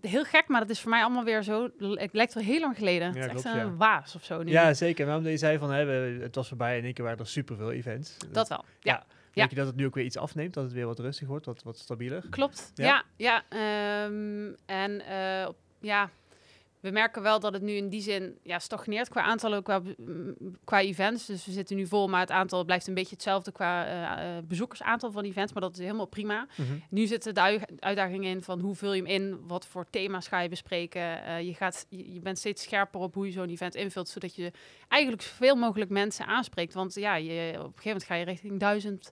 heel 0.00 0.24
gek, 0.24 0.48
maar 0.48 0.60
dat 0.60 0.70
is 0.70 0.80
voor 0.80 0.90
mij 0.90 1.02
allemaal 1.02 1.24
weer 1.24 1.42
zo. 1.42 1.68
Het 1.78 2.12
lijkt 2.14 2.34
wel 2.34 2.42
heel 2.44 2.60
lang 2.60 2.76
geleden. 2.76 3.06
het 3.06 3.16
is 3.16 3.22
echt 3.22 3.30
klopt, 3.30 3.56
ja. 3.56 3.62
een 3.62 3.76
waas 3.76 4.14
of 4.14 4.24
zo 4.24 4.42
nu. 4.42 4.50
Ja, 4.50 4.74
zeker. 4.74 5.06
Maar 5.06 5.16
omdat 5.16 5.32
je 5.32 5.38
zei 5.38 5.58
van, 5.58 5.70
hè, 5.72 5.84
we- 5.84 6.18
het 6.22 6.34
was 6.34 6.48
voorbij 6.48 6.72
en 6.72 6.78
in 6.78 6.84
één 6.84 6.94
keer 6.94 7.04
waren 7.04 7.18
er 7.18 7.26
superveel 7.26 7.72
events. 7.72 8.16
dat 8.32 8.48
wel. 8.48 8.64
Ja, 8.80 8.92
Ja. 8.92 9.04
Ja. 9.28 9.44
Denk 9.44 9.50
je 9.50 9.56
dat 9.56 9.66
het 9.66 9.76
nu 9.76 9.86
ook 9.86 9.94
weer 9.94 10.04
iets 10.04 10.16
afneemt? 10.16 10.54
Dat 10.54 10.64
het 10.64 10.72
weer 10.72 10.86
wat 10.86 10.98
rustig 10.98 11.28
wordt, 11.28 11.46
wat, 11.46 11.62
wat 11.62 11.78
stabieler? 11.78 12.24
klopt. 12.30 12.72
Ja. 12.74 13.04
Ja, 13.16 13.42
ja. 13.48 14.04
ehm, 14.04 14.52
en 14.66 15.00
eh, 15.06 15.48
ja, 15.80 16.10
we 16.80 16.90
merken 16.90 17.22
wel 17.22 17.40
dat 17.40 17.52
het 17.52 17.62
nu 17.62 17.72
in 17.72 17.88
die 17.88 18.00
zin 18.00 18.38
ja, 18.42 18.58
stagneert 18.58 19.08
qua 19.08 19.22
aantallen, 19.22 19.62
qua, 19.62 19.80
be- 19.80 19.94
m, 19.98 20.34
qua 20.64 20.80
events. 20.80 21.26
Dus 21.26 21.46
we 21.46 21.52
zitten 21.52 21.76
nu 21.76 21.86
vol, 21.86 22.08
maar 22.08 22.20
het 22.20 22.30
aantal 22.30 22.64
blijft 22.64 22.86
een 22.86 22.94
beetje 22.94 23.14
hetzelfde 23.14 23.52
qua 23.52 23.86
eh, 23.86 24.42
bezoekersaantal 24.44 25.10
van 25.12 25.24
events. 25.24 25.52
Maar 25.52 25.62
dat 25.62 25.72
is 25.72 25.78
helemaal 25.84 26.06
prima. 26.06 26.46
Mhm. 26.56 26.68
Nu 26.90 27.06
zitten 27.06 27.34
de 27.34 27.40
ui- 27.40 27.64
uitdagingen 27.78 28.30
in 28.30 28.42
van 28.42 28.60
hoe 28.60 28.74
vul 28.74 28.92
je 28.92 29.02
hem 29.02 29.10
in, 29.10 29.38
wat 29.46 29.66
voor 29.66 29.86
thema's 29.90 30.28
ga 30.28 30.40
je 30.40 30.48
bespreken. 30.48 31.24
Eh, 31.24 31.40
je, 31.40 31.54
gaat, 31.54 31.86
je, 31.88 32.12
je 32.12 32.20
bent 32.20 32.38
steeds 32.38 32.62
scherper 32.62 33.00
op 33.00 33.14
hoe 33.14 33.26
je 33.26 33.32
zo'n 33.32 33.48
event 33.48 33.74
invult, 33.74 34.08
zodat 34.08 34.34
je 34.34 34.52
eigenlijk 34.88 35.22
zoveel 35.22 35.54
mogelijk 35.56 35.90
mensen 35.90 36.26
aanspreekt. 36.26 36.74
Want 36.74 36.94
ja, 36.94 37.14
je, 37.16 37.30
op 37.50 37.54
een 37.56 37.60
gegeven 37.64 37.82
moment 37.84 38.04
ga 38.04 38.14
je 38.14 38.24
richting 38.24 38.60
duizend 38.60 39.10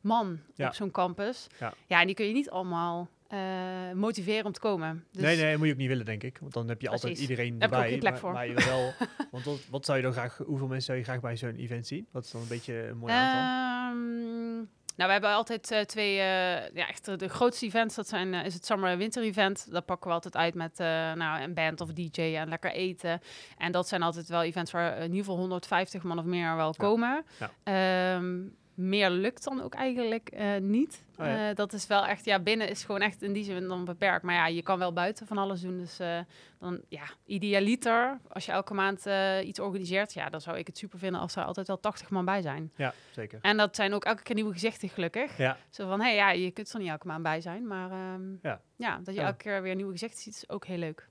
man 0.00 0.38
Ja. 0.54 0.66
op 0.66 0.74
zo'n 0.74 0.90
campus. 0.90 1.46
Ja. 1.60 1.74
ja, 1.86 2.00
en 2.00 2.06
die 2.06 2.14
kun 2.14 2.26
je 2.26 2.32
niet 2.32 2.50
allemaal 2.50 3.08
eh, 3.34 3.92
motiveren 3.94 4.44
om 4.44 4.52
te 4.52 4.60
komen. 4.60 5.04
Dus 5.12 5.22
nee, 5.22 5.36
nee, 5.36 5.50
dat 5.50 5.58
moet 5.58 5.66
je 5.66 5.72
ook 5.72 5.78
niet 5.78 5.88
willen, 5.88 6.04
denk 6.04 6.22
ik. 6.22 6.38
Want 6.40 6.52
dan 6.52 6.68
heb 6.68 6.80
je 6.80 6.88
altijd 6.88 7.18
iedereen 7.18 7.52
Heb 7.58 7.62
ik 7.62 7.64
ook 7.64 7.72
erbij. 7.72 7.88
geen 7.88 7.98
plek 7.98 8.12
maar, 8.12 8.20
voor. 8.20 8.32
maar 8.32 8.46
je 8.46 8.54
wel... 8.54 8.92
want 9.32 9.44
wat, 9.44 9.60
wat 9.70 9.84
zou 9.84 9.98
je 9.98 10.04
dan 10.04 10.12
graag... 10.12 10.36
Hoeveel 10.36 10.66
mensen 10.66 10.86
zou 10.86 10.98
je 10.98 11.04
graag 11.04 11.20
bij 11.20 11.36
zo'n 11.36 11.54
event 11.54 11.86
zien? 11.86 12.06
Wat 12.10 12.24
is 12.24 12.30
dan 12.30 12.40
een 12.40 12.48
beetje 12.48 12.88
een 12.88 12.96
mooi 12.96 13.12
aantal? 13.12 13.40
Ehm, 13.40 14.54
nou, 14.96 15.06
we 15.06 15.12
hebben 15.12 15.30
altijd 15.30 15.70
eh, 15.70 15.80
twee, 15.80 16.10
eh, 16.10 16.74
ja, 16.74 16.88
echt 16.88 17.18
de 17.18 17.28
grootste 17.28 17.66
events. 17.66 17.94
Dat 17.94 18.08
zijn, 18.08 18.34
is 18.34 18.54
het 18.54 18.66
Summer 18.66 18.90
en 18.90 18.98
Winter 18.98 19.22
Event. 19.22 19.66
Dat 19.70 19.84
pakken 19.84 20.08
we 20.08 20.14
altijd 20.14 20.36
uit 20.36 20.54
met 20.54 20.78
nou, 21.14 21.42
een 21.42 21.54
band 21.54 21.80
of 21.80 21.92
DJ 21.92 22.20
en 22.20 22.48
lekker 22.48 22.72
eten. 22.72 23.20
En 23.58 23.72
dat 23.72 23.88
zijn 23.88 24.02
altijd 24.02 24.28
wel 24.28 24.42
events 24.42 24.70
waar 24.70 24.96
in 24.96 25.02
ieder 25.02 25.18
geval 25.18 25.36
150 25.36 26.02
man 26.02 26.18
of 26.18 26.24
meer 26.24 26.56
wel 26.56 26.74
komen. 26.74 27.24
Ja. 27.38 27.50
Ehm, 27.62 28.42
meer 28.74 29.10
lukt 29.10 29.44
dan 29.44 29.60
ook 29.62 29.74
eigenlijk 29.74 30.28
eh, 30.28 30.56
niet. 30.56 31.02
Oh 31.18 31.26
ja. 31.26 31.48
Eh, 31.50 31.56
dat 31.56 31.72
is 31.72 31.86
wel 31.86 32.06
echt, 32.06 32.24
ja, 32.24 32.38
binnen 32.38 32.68
is 32.68 32.84
gewoon 32.84 33.00
echt 33.00 33.22
in 33.22 33.32
die 33.32 33.44
zin 33.44 33.68
dan 33.68 33.84
beperkt. 33.84 34.22
Maar 34.22 34.34
ja, 34.34 34.46
je 34.46 34.62
kan 34.62 34.78
wel 34.78 34.92
buiten 34.92 35.26
van 35.26 35.38
alles 35.38 35.60
doen. 35.60 35.78
Dus 35.78 35.98
eh, 35.98 36.18
dan, 36.58 36.80
ja, 36.88 37.02
idealiter, 37.26 38.18
als 38.28 38.46
je 38.46 38.52
elke 38.52 38.74
maand 38.74 39.06
iets 39.44 39.60
organiseert, 39.60 40.12
ja, 40.12 40.28
dan 40.28 40.40
zou 40.40 40.58
ik 40.58 40.66
het 40.66 40.78
super 40.78 40.98
vinden 40.98 41.20
als 41.20 41.36
er 41.36 41.44
altijd 41.44 41.66
wel 41.66 41.80
80 41.80 42.10
man 42.10 42.24
bij 42.24 42.42
zijn. 42.42 42.72
Ja, 42.76 42.94
zeker. 43.10 43.38
En 43.42 43.56
dat 43.56 43.76
zijn 43.76 43.92
ook 43.92 44.04
elke 44.04 44.22
keer 44.22 44.34
nieuwe 44.34 44.52
gezichten, 44.52 44.88
gelukkig. 44.88 45.36
Ja, 45.38 45.56
Zo 45.70 45.88
van, 45.88 46.00
hé, 46.00 46.10
ja, 46.10 46.30
je 46.30 46.50
kunt 46.50 46.72
er 46.72 46.78
niet 46.78 46.88
elke 46.88 47.06
maand 47.06 47.22
bij 47.22 47.40
zijn, 47.40 47.66
maar 47.66 47.90
ehm, 47.90 48.22
Ja. 48.42 48.60
ja. 48.76 48.96
dat 49.02 49.14
je 49.14 49.20
Ja. 49.20 49.26
elke 49.26 49.36
keer 49.38 49.62
weer 49.62 49.74
nieuwe 49.74 49.92
gezichten 49.92 50.20
ziet, 50.22 50.34
is 50.34 50.48
ook 50.48 50.66
heel 50.66 50.78
leuk. 50.78 51.08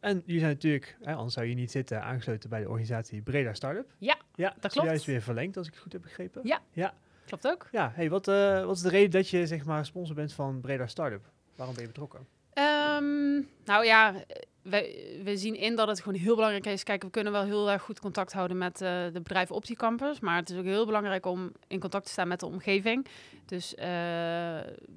En 0.00 0.22
jullie 0.24 0.40
zijn 0.40 0.52
natuurlijk, 0.52 0.96
hè, 1.02 1.14
anders 1.14 1.34
zou 1.34 1.46
je 1.46 1.54
niet 1.54 1.70
zitten, 1.70 2.02
aangesloten 2.02 2.50
bij 2.50 2.60
de 2.60 2.68
organisatie 2.68 3.22
Breda 3.22 3.54
Startup. 3.54 3.90
Ja, 3.98 4.16
ja 4.34 4.54
dat 4.60 4.72
klopt. 4.72 5.04
weer 5.04 5.22
verlengd, 5.22 5.56
als 5.56 5.66
ik 5.66 5.72
het 5.72 5.82
goed 5.82 5.92
heb 5.92 6.02
begrepen. 6.02 6.40
Ja. 6.44 6.60
Ja, 6.72 6.94
Klopt 7.26 7.46
ook. 7.46 7.68
ja. 7.72 7.92
Hey, 7.94 8.10
wat, 8.10 8.28
eh, 8.28 8.64
wat 8.64 8.76
is 8.76 8.82
de 8.82 8.88
reden 8.88 9.10
dat 9.10 9.28
je 9.28 9.46
zeg 9.46 9.64
maar 9.64 9.86
sponsor 9.86 10.14
bent 10.14 10.32
van 10.32 10.60
Breda 10.60 10.86
Startup? 10.86 11.30
Waarom 11.56 11.74
ben 11.74 11.84
je 11.84 11.90
betrokken? 11.90 12.26
Ehm, 12.52 13.34
nou 13.64 13.84
ja, 13.84 14.14
we, 14.62 15.32
zien 15.34 15.56
in 15.56 15.76
dat 15.76 15.88
het 15.88 16.00
gewoon 16.00 16.20
heel 16.20 16.34
belangrijk 16.34 16.66
is. 16.66 16.82
Kijk, 16.82 17.02
we 17.02 17.10
kunnen 17.10 17.32
wel 17.32 17.44
heel 17.44 17.70
erg 17.70 17.82
goed 17.82 18.00
contact 18.00 18.32
houden 18.32 18.58
met 18.58 18.80
eh, 18.80 19.04
de 19.12 19.20
bedrijven 19.22 19.54
op 19.54 19.66
die 19.66 19.76
campus. 19.76 20.20
Maar 20.20 20.36
het 20.36 20.50
is 20.50 20.58
ook 20.58 20.64
heel 20.64 20.86
belangrijk 20.86 21.26
om 21.26 21.52
in 21.66 21.80
contact 21.80 22.04
te 22.04 22.10
staan 22.10 22.28
met 22.28 22.40
de 22.40 22.46
omgeving. 22.46 23.06
Dus 23.50 23.74
eh, 23.74 23.86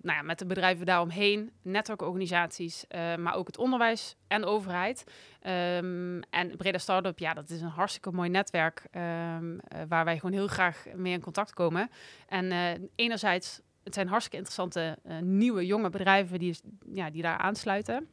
nou 0.02 0.18
ja, 0.18 0.22
met 0.22 0.40
de 0.40 0.46
bedrijven 0.46 0.86
daaromheen, 0.86 1.52
netwerkorganisaties, 1.62 2.88
eh, 2.88 3.16
maar 3.16 3.36
ook 3.36 3.48
het 3.48 3.58
onderwijs 3.58 4.16
en 4.28 4.42
de 4.42 4.48
overheid. 4.48 5.04
Ehm, 5.42 6.22
en 6.30 6.58
Breda 6.58 6.78
Startup, 6.78 7.20
ja, 7.20 7.34
dat 7.34 7.50
is 7.50 7.62
een 7.62 7.68
hartstikke 7.68 8.12
mooi 8.12 8.30
netwerk 8.30 8.88
ehm, 8.92 9.58
eh, 9.58 9.82
waar 9.88 10.06
wij 10.06 10.16
gewoon 10.16 10.32
heel 10.36 10.48
graag 10.48 10.86
mee 10.96 11.14
in 11.14 11.22
contact 11.22 11.54
komen. 11.54 11.90
En 12.28 12.52
enerzijds, 12.96 13.62
het 13.84 13.94
zijn 13.94 14.08
hartstikke 14.08 14.38
interessante 14.38 14.98
nieuwe 15.22 15.66
jonge 15.66 15.90
bedrijven 15.90 16.40
die, 16.40 16.58
ja, 16.86 17.10
die 17.10 17.22
daar 17.22 17.38
aansluiten. 17.38 18.08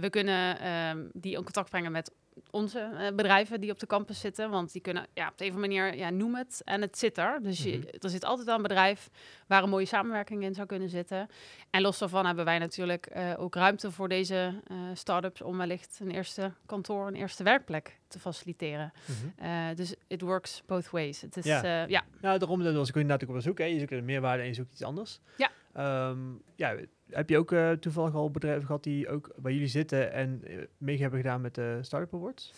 We 0.00 0.10
kunnen 0.10 0.58
ehm, 0.60 1.04
die 1.12 1.36
in 1.36 1.42
contact 1.42 1.70
brengen 1.70 1.92
met 1.92 2.12
onze 2.50 2.78
eh, 2.80 3.14
bedrijven 3.14 3.60
die 3.60 3.70
op 3.70 3.78
de 3.78 3.86
campus 3.86 4.20
zitten. 4.20 4.50
Want 4.50 4.72
die 4.72 4.80
kunnen 4.82 5.06
ja, 5.14 5.28
op 5.28 5.38
de 5.38 5.44
een 5.44 5.50
of 5.50 5.56
andere 5.56 5.80
manier, 5.82 5.98
ja, 5.98 6.10
noem 6.10 6.34
het. 6.34 6.62
En 6.64 6.80
het 6.80 6.98
zit 6.98 7.18
er. 7.18 7.38
Dus 7.42 7.62
je, 7.62 7.76
Mhm. 7.78 7.86
er 8.00 8.10
zit 8.10 8.24
altijd 8.24 8.46
wel 8.46 8.56
een 8.56 8.62
bedrijf 8.62 9.10
waar 9.46 9.62
een 9.62 9.68
mooie 9.68 9.84
samenwerking 9.86 10.42
in 10.42 10.54
zou 10.54 10.66
kunnen 10.66 10.88
zitten. 10.88 11.28
En 11.70 11.82
los 11.82 11.98
daarvan 11.98 12.26
hebben 12.26 12.44
wij 12.44 12.58
natuurlijk 12.58 13.06
eh, 13.06 13.32
ook 13.38 13.54
ruimte 13.54 13.90
voor 13.90 14.08
deze 14.08 14.60
eh 14.66 14.76
start-ups 14.94 15.42
om 15.42 15.58
wellicht 15.58 15.98
een 16.02 16.10
eerste 16.10 16.52
kantoor, 16.66 17.06
een 17.06 17.14
eerste 17.14 17.42
werkplek 17.42 17.98
te 18.08 18.18
faciliteren. 18.18 18.92
Mhm. 19.38 19.74
Dus 19.74 19.94
it 20.06 20.20
works 20.20 20.62
both 20.66 20.90
ways. 20.90 21.20
Het 21.20 21.36
is, 21.36 21.44
Ja. 21.44 21.62
ja. 21.64 21.84
ja, 21.88 22.04
Nou, 22.20 22.38
daarom 22.38 22.62
was 22.74 22.88
ik 22.88 22.94
inderdaad 22.94 23.28
ook 23.28 23.36
op 23.36 23.42
zoek. 23.42 23.58
Hè. 23.58 23.64
Je 23.64 23.78
zoekt 23.78 23.92
een 23.92 24.04
meerwaarde 24.04 24.42
en 24.42 24.48
je 24.48 24.54
zoekt 24.54 24.72
iets 24.72 24.82
anders. 24.82 25.20
Ja. 25.36 25.50
Ehm, 25.76 26.18
ja, 26.54 26.74
heb 27.10 27.28
je 27.28 27.38
ook 27.38 27.52
eh, 27.52 27.70
toevallig 27.70 28.14
al 28.14 28.30
bedrijven 28.30 28.66
gehad 28.66 28.82
die 28.82 29.08
ook 29.08 29.30
bij 29.36 29.52
jullie 29.52 29.68
zitten 29.68 30.12
en 30.12 30.40
eh, 30.44 30.56
mee 30.78 31.00
hebben 31.00 31.20
gedaan 31.20 31.40
met 31.40 31.54
de 31.54 31.78
Startup 31.82 32.14
Awards? 32.14 32.52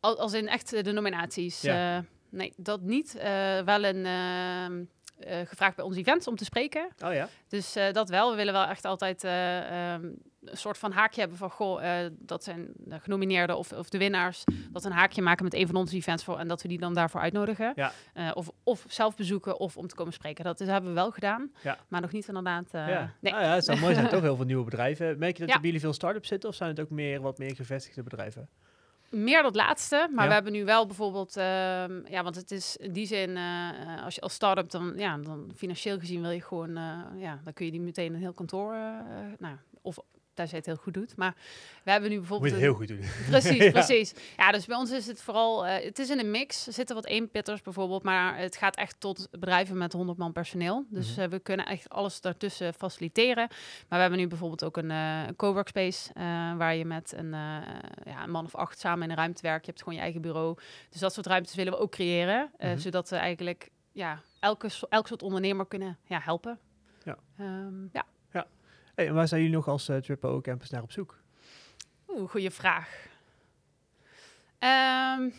Al- 0.00 0.18
als 0.18 0.32
in 0.32 0.48
echt 0.48 0.72
eh, 0.72 0.82
de 0.82 0.92
nominaties. 0.92 1.60
Ja. 1.60 2.04
Nee, 2.30 2.52
dat 2.56 2.80
niet. 2.80 3.12
Wel 3.64 3.84
een 3.84 4.06
ehm, 4.06 4.84
eh, 5.18 5.46
gevraagd 5.46 5.76
bij 5.76 5.84
onze 5.84 5.98
events 5.98 6.26
om 6.26 6.36
te 6.36 6.44
spreken. 6.44 6.88
Oh 7.04 7.12
ja. 7.12 7.28
Dus 7.48 7.72
dat 7.92 8.08
wel. 8.08 8.30
We 8.30 8.36
willen 8.36 8.52
wel 8.52 8.64
echt 8.66 8.84
altijd 8.84 9.22
een 10.44 10.56
soort 10.56 10.78
van 10.78 10.92
haakje 10.92 11.20
hebben 11.20 11.38
van... 11.38 11.50
goh, 11.50 12.04
eh, 12.04 12.10
dat 12.18 12.44
zijn 12.44 12.68
de 12.76 13.00
genomineerden 13.00 13.56
of, 13.58 13.72
of 13.72 13.88
de 13.88 13.98
winnaars... 13.98 14.44
dat 14.70 14.84
een 14.84 14.92
haakje 14.92 15.22
maken 15.22 15.44
met 15.44 15.54
een 15.54 15.66
van 15.66 15.76
onze 15.76 15.96
events... 15.96 16.24
Voor, 16.24 16.38
en 16.38 16.48
dat 16.48 16.62
we 16.62 16.68
die 16.68 16.78
dan 16.78 16.94
daarvoor 16.94 17.20
uitnodigen. 17.20 17.72
Ja. 17.74 17.92
Eh, 18.14 18.30
of, 18.34 18.50
of 18.62 18.84
zelf 18.88 19.16
bezoeken 19.16 19.58
of 19.58 19.76
om 19.76 19.86
te 19.86 19.94
komen 19.94 20.12
spreken. 20.12 20.44
Dat 20.44 20.60
is, 20.60 20.66
hebben 20.68 20.90
we 20.90 20.96
wel 20.96 21.10
gedaan. 21.10 21.50
Ja. 21.62 21.78
Maar 21.88 22.00
nog 22.00 22.12
niet 22.12 22.28
inderdaad... 22.28 22.68
eh, 22.70 22.88
ja. 22.88 23.12
Nee. 23.20 23.34
Ah 23.34 23.40
ja, 23.40 23.54
het 23.54 23.64
zou 23.64 23.78
mooi 23.78 23.94
zijn. 23.94 24.08
Toch 24.14 24.20
heel 24.22 24.36
veel 24.36 24.44
nieuwe 24.44 24.64
bedrijven. 24.64 25.18
Merk 25.18 25.32
je 25.32 25.38
dat 25.38 25.48
Ja. 25.48 25.54
er 25.54 25.60
bij 25.60 25.68
jullie 25.70 25.80
veel 25.84 25.92
start-ups 25.92 26.28
zitten 26.28 26.48
of 26.48 26.54
zijn 26.54 26.70
het 26.70 26.80
ook 26.80 26.90
meer 26.90 27.20
wat 27.20 27.38
meer 27.38 27.54
gevestigde 27.54 28.02
bedrijven? 28.02 28.48
Meer 29.08 29.42
dat 29.42 29.54
laatste, 29.54 30.08
maar 30.10 30.22
Ja. 30.22 30.28
we 30.28 30.34
hebben 30.34 30.52
nu 30.52 30.64
wel 30.64 30.86
bijvoorbeeld, 30.86 31.36
ehm, 31.36 32.00
ja, 32.08 32.22
want 32.22 32.36
het 32.36 32.50
is 32.50 32.76
in 32.76 32.92
die 32.92 33.06
zin, 33.06 33.36
als 34.04 34.14
je 34.14 34.20
als 34.20 34.32
start-up 34.34 34.70
dan, 34.70 34.92
ja, 34.96 35.16
dan 35.18 35.50
financieel 35.56 35.98
gezien 35.98 36.20
wil 36.20 36.30
je 36.30 36.42
gewoon, 36.42 36.76
eh, 36.76 36.98
ja, 37.16 37.40
dan 37.44 37.52
kun 37.52 37.64
je 37.64 37.70
die 37.70 37.80
meteen 37.80 38.14
een 38.14 38.20
heel 38.20 38.32
kantoor, 38.32 38.74
nou, 39.38 39.56
of 39.82 39.98
tenzij 40.34 40.56
het 40.58 40.66
heel 40.66 40.76
goed 40.76 40.94
doet. 40.94 41.16
Maar 41.16 41.34
we 41.84 41.90
hebben 41.90 42.10
nu 42.10 42.18
Moet 42.18 42.28
bijvoorbeeld, 42.28 42.60
je 42.60 42.66
het 42.66 42.68
een- 42.68 42.86
heel 42.86 42.86
goed 42.86 43.10
doen. 43.20 43.26
precies, 43.40 43.62
Ja. 43.64 43.70
precies. 43.70 44.14
Ja, 44.36 44.52
dus 44.52 44.66
bij 44.66 44.76
ons 44.76 44.90
is 44.90 45.06
het 45.06 45.22
vooral, 45.22 45.66
eh, 45.66 45.84
het 45.84 45.98
is 45.98 46.10
in 46.10 46.18
een 46.18 46.30
mix. 46.30 46.66
Er 46.66 46.72
zitten 46.72 46.94
wat 46.94 47.06
eenpitters 47.06 47.60
bijvoorbeeld, 47.62 48.02
maar 48.02 48.38
het 48.38 48.56
gaat 48.56 48.76
echt 48.76 49.00
tot 49.00 49.28
bedrijven 49.30 49.76
met 49.78 49.92
100 49.92 50.18
man 50.18 50.32
personeel. 50.32 50.84
Dus 50.88 51.10
Mhm. 51.10 51.20
eh, 51.20 51.28
we 51.28 51.38
kunnen 51.38 51.66
echt 51.66 51.88
alles 51.88 52.20
daartussen 52.20 52.74
faciliteren. 52.74 53.46
Maar 53.48 53.86
we 53.88 53.96
hebben 53.96 54.18
nu 54.18 54.26
bijvoorbeeld 54.26 54.64
ook 54.64 54.76
een, 54.76 54.90
een 54.90 55.36
coworkspace 55.36 56.10
uh, 56.16 56.22
waar 56.56 56.74
je 56.74 56.84
met 56.84 57.12
een, 57.16 57.26
uh, 57.26 57.56
ja, 58.04 58.22
een 58.22 58.30
man 58.30 58.44
of 58.44 58.54
acht 58.54 58.78
samen 58.78 59.02
in 59.04 59.10
een 59.10 59.16
ruimte 59.16 59.42
werkt. 59.42 59.64
Je 59.64 59.70
hebt 59.70 59.82
gewoon 59.82 59.94
je 59.98 60.04
eigen 60.04 60.20
bureau. 60.20 60.58
Dus 60.90 61.00
dat 61.00 61.12
soort 61.12 61.26
ruimtes 61.26 61.54
willen 61.54 61.72
we 61.72 61.78
ook 61.78 61.90
creëren, 61.90 62.50
uh, 62.58 62.68
Mhm. 62.70 62.78
zodat 62.78 63.08
we 63.10 63.16
eigenlijk 63.16 63.70
ja, 63.92 64.20
elke, 64.40 64.68
elk 64.88 65.06
soort 65.06 65.22
ondernemer 65.22 65.66
kunnen 65.66 65.98
ja, 66.06 66.20
helpen. 66.22 66.58
Ja. 67.04 67.18
Um, 67.40 67.88
ja. 67.92 68.04
Hey, 69.00 69.08
en 69.08 69.14
waar 69.14 69.28
zijn 69.28 69.40
jullie 69.40 69.56
nog 69.56 69.68
als 69.68 69.88
uh, 69.88 69.96
Triple 69.96 70.40
Campus 70.40 70.70
naar 70.70 70.82
op 70.82 70.92
zoek? 70.92 71.18
Oeh, 72.08 72.30
goede 72.30 72.50
vraag. 72.50 73.06
Um, 74.58 75.32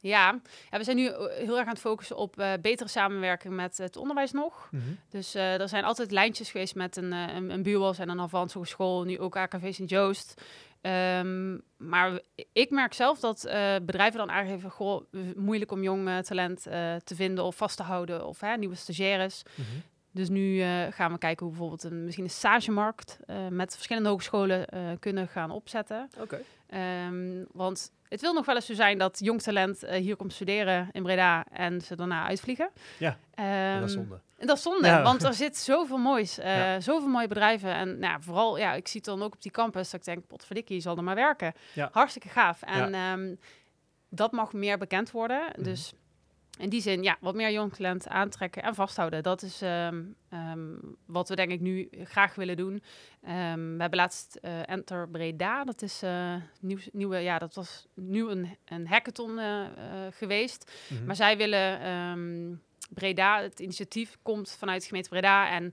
ja. 0.00 0.40
ja, 0.70 0.78
we 0.78 0.84
zijn 0.84 0.96
nu 0.96 1.02
heel 1.30 1.56
erg 1.56 1.66
aan 1.66 1.72
het 1.72 1.80
focussen 1.80 2.16
op 2.16 2.38
uh, 2.38 2.52
betere 2.60 2.88
samenwerking 2.88 3.54
met 3.54 3.78
het 3.78 3.96
onderwijs 3.96 4.32
nog. 4.32 4.68
Mm 4.70 4.80
-hmm. 4.80 4.98
Dus 5.08 5.36
uh, 5.36 5.60
er 5.60 5.68
zijn 5.68 5.84
altijd 5.84 6.10
lijntjes 6.10 6.50
geweest 6.50 6.74
met 6.74 6.96
een, 6.96 7.12
uh, 7.12 7.34
een, 7.34 7.50
een 7.50 7.62
buurwas 7.62 7.98
en 7.98 8.08
een 8.08 8.20
Avans 8.20 8.52
Hogeschool, 8.52 9.04
nu 9.04 9.18
ook 9.18 9.36
AKV 9.36 9.72
St. 9.72 9.90
Joost. 9.90 10.42
Um, 10.80 11.62
maar 11.76 12.20
ik 12.52 12.70
merk 12.70 12.92
zelf 12.92 13.20
dat 13.20 13.46
uh, 13.46 13.74
bedrijven 13.82 14.18
dan 14.18 14.30
aangeven, 14.30 14.70
goh, 14.70 15.04
moeilijk 15.36 15.70
om 15.70 15.82
jong 15.82 16.08
uh, 16.08 16.18
talent 16.18 16.62
te 17.04 17.14
vinden 17.14 17.44
of 17.44 17.56
vast 17.56 17.76
te 17.76 17.82
houden 17.82 18.26
of 18.26 18.40
hè, 18.40 18.56
nieuwe 18.56 18.74
stagiaires. 18.74 19.42
Mm 19.54 19.64
-hmm. 19.64 19.82
Dus 20.14 20.28
nu 20.28 20.54
uh, 20.54 20.82
gaan 20.90 21.12
we 21.12 21.18
kijken 21.18 21.46
hoe 21.46 21.54
bijvoorbeeld 21.54 21.82
een, 21.82 22.04
misschien 22.04 22.24
een 22.24 22.30
stagemarkt 22.30 23.18
uh, 23.26 23.48
met 23.48 23.74
verschillende 23.74 24.08
hogescholen 24.08 24.66
uh, 24.74 24.80
kunnen 25.00 25.28
gaan 25.28 25.50
opzetten. 25.50 26.08
Oké. 26.20 26.22
Okay. 26.22 27.06
Um, 27.06 27.46
want 27.52 27.92
het 28.08 28.20
wil 28.20 28.32
nog 28.32 28.46
wel 28.46 28.54
eens 28.54 28.66
zo 28.66 28.74
zijn 28.74 28.98
dat 28.98 29.18
jong 29.18 29.42
talent 29.42 29.86
hier 29.86 30.16
komt 30.16 30.32
studeren 30.32 30.88
in 30.92 31.02
Breda 31.02 31.44
en 31.52 31.80
ze 31.80 31.96
daarna 31.96 32.26
uitvliegen. 32.26 32.70
Ja, 32.98 33.18
um, 33.74 33.80
dat 33.80 33.88
is 33.88 33.94
zonde. 33.94 34.20
En 34.36 34.46
dat 34.46 34.56
is 34.56 34.62
zonde, 34.62 34.86
Ja. 34.86 35.02
want 35.02 35.22
er 35.22 35.34
zit 35.34 35.56
zoveel 35.56 35.98
moois, 35.98 36.34
Ja. 36.34 36.80
zoveel 36.80 37.08
mooie 37.08 37.28
bedrijven. 37.28 37.74
En 37.74 37.98
nou, 37.98 38.22
vooral, 38.22 38.58
ja, 38.58 38.72
ik 38.72 38.88
zie 38.88 39.00
het 39.00 39.08
dan 39.08 39.22
ook 39.22 39.34
op 39.34 39.42
die 39.42 39.52
campus 39.52 39.90
dat 39.90 40.00
ik 40.00 40.06
denk, 40.06 40.26
potverdikkie, 40.26 40.76
je 40.76 40.82
zal 40.82 40.96
er 40.96 41.04
maar 41.04 41.14
werken. 41.14 41.52
Ja. 41.72 41.88
Hartstikke 41.92 42.28
gaaf. 42.28 42.62
En 42.62 42.94
um, 42.94 43.38
dat 44.08 44.32
mag 44.32 44.52
meer 44.52 44.78
bekend 44.78 45.10
worden. 45.10 45.42
Mhm. 45.52 45.62
Dus 45.62 45.92
in 46.58 46.68
die 46.68 46.80
zin, 46.80 47.02
ja, 47.02 47.16
wat 47.20 47.34
meer 47.34 47.52
jong 47.52 47.74
talent 47.74 48.08
aantrekken 48.08 48.62
en 48.62 48.74
vasthouden. 48.74 49.22
Dat 49.22 49.42
is 49.42 49.62
um, 49.62 50.16
um, 50.32 50.96
wat 51.06 51.28
we 51.28 51.36
denk 51.36 51.50
ik 51.50 51.60
nu 51.60 51.88
graag 52.04 52.34
willen 52.34 52.56
doen. 52.56 52.72
Um, 52.72 53.74
we 53.74 53.80
hebben 53.80 53.98
laatst 53.98 54.38
uh, 54.42 54.68
Enter 54.68 55.08
Breda, 55.08 55.64
dat 55.64 55.82
is 55.82 56.02
uh, 56.02 56.34
nieuw, 56.60 56.78
nieuwe, 56.92 57.18
ja, 57.18 57.38
dat 57.38 57.54
was 57.54 57.86
nu 57.94 58.28
een, 58.28 58.56
een 58.64 58.86
hackathon 58.86 59.38
uh, 59.38 59.66
geweest. 60.10 60.72
Mhm. 60.88 61.04
Maar 61.04 61.16
zij 61.16 61.36
willen 61.36 61.80
Breda, 62.94 63.42
het 63.42 63.60
initiatief 63.60 64.16
komt 64.22 64.56
vanuit 64.58 64.80
de 64.80 64.86
gemeente 64.86 65.08
Breda 65.08 65.50
en 65.50 65.72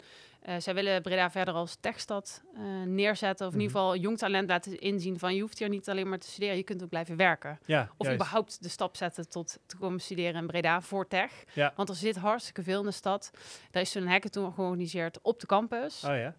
uh, 0.49 0.55
zij 0.57 0.73
willen 0.73 1.01
Breda 1.01 1.31
verder 1.31 1.53
als 1.53 1.77
techstad 1.79 2.41
uh, 2.53 2.61
neerzetten. 2.85 3.47
Of 3.47 3.53
in 3.53 3.57
Mhm. 3.59 3.67
ieder 3.67 3.81
geval 3.81 3.95
jong 3.97 4.17
talent 4.17 4.49
laten 4.49 4.79
inzien 4.79 5.19
van 5.19 5.35
je 5.35 5.41
hoeft 5.41 5.59
hier 5.59 5.69
niet 5.69 5.89
alleen 5.89 6.09
maar 6.09 6.17
te 6.19 6.27
studeren, 6.27 6.57
je 6.57 6.63
kunt 6.63 6.83
ook 6.83 6.89
blijven 6.89 7.15
werken. 7.15 7.59
Ja, 7.65 7.89
Of 7.97 8.05
juist. 8.07 8.21
überhaupt 8.21 8.63
de 8.63 8.69
stap 8.69 8.95
zetten 8.95 9.29
tot 9.29 9.59
te 9.65 9.77
komen 9.77 9.99
studeren 9.99 10.41
in 10.41 10.47
Breda 10.47 10.81
voor 10.81 11.07
tech. 11.07 11.31
Ja. 11.53 11.73
Want 11.75 11.89
er 11.89 11.95
zit 11.95 12.15
hartstikke 12.15 12.63
veel 12.63 12.79
in 12.79 12.85
de 12.85 12.91
stad. 12.91 13.31
Daar 13.71 13.81
is 13.81 13.91
zo'n 13.91 14.07
hackathon 14.07 14.53
georganiseerd 14.53 15.19
op 15.21 15.39
de 15.39 15.45
campus. 15.45 16.03
Oh 16.03 16.15
ja. 16.15 16.35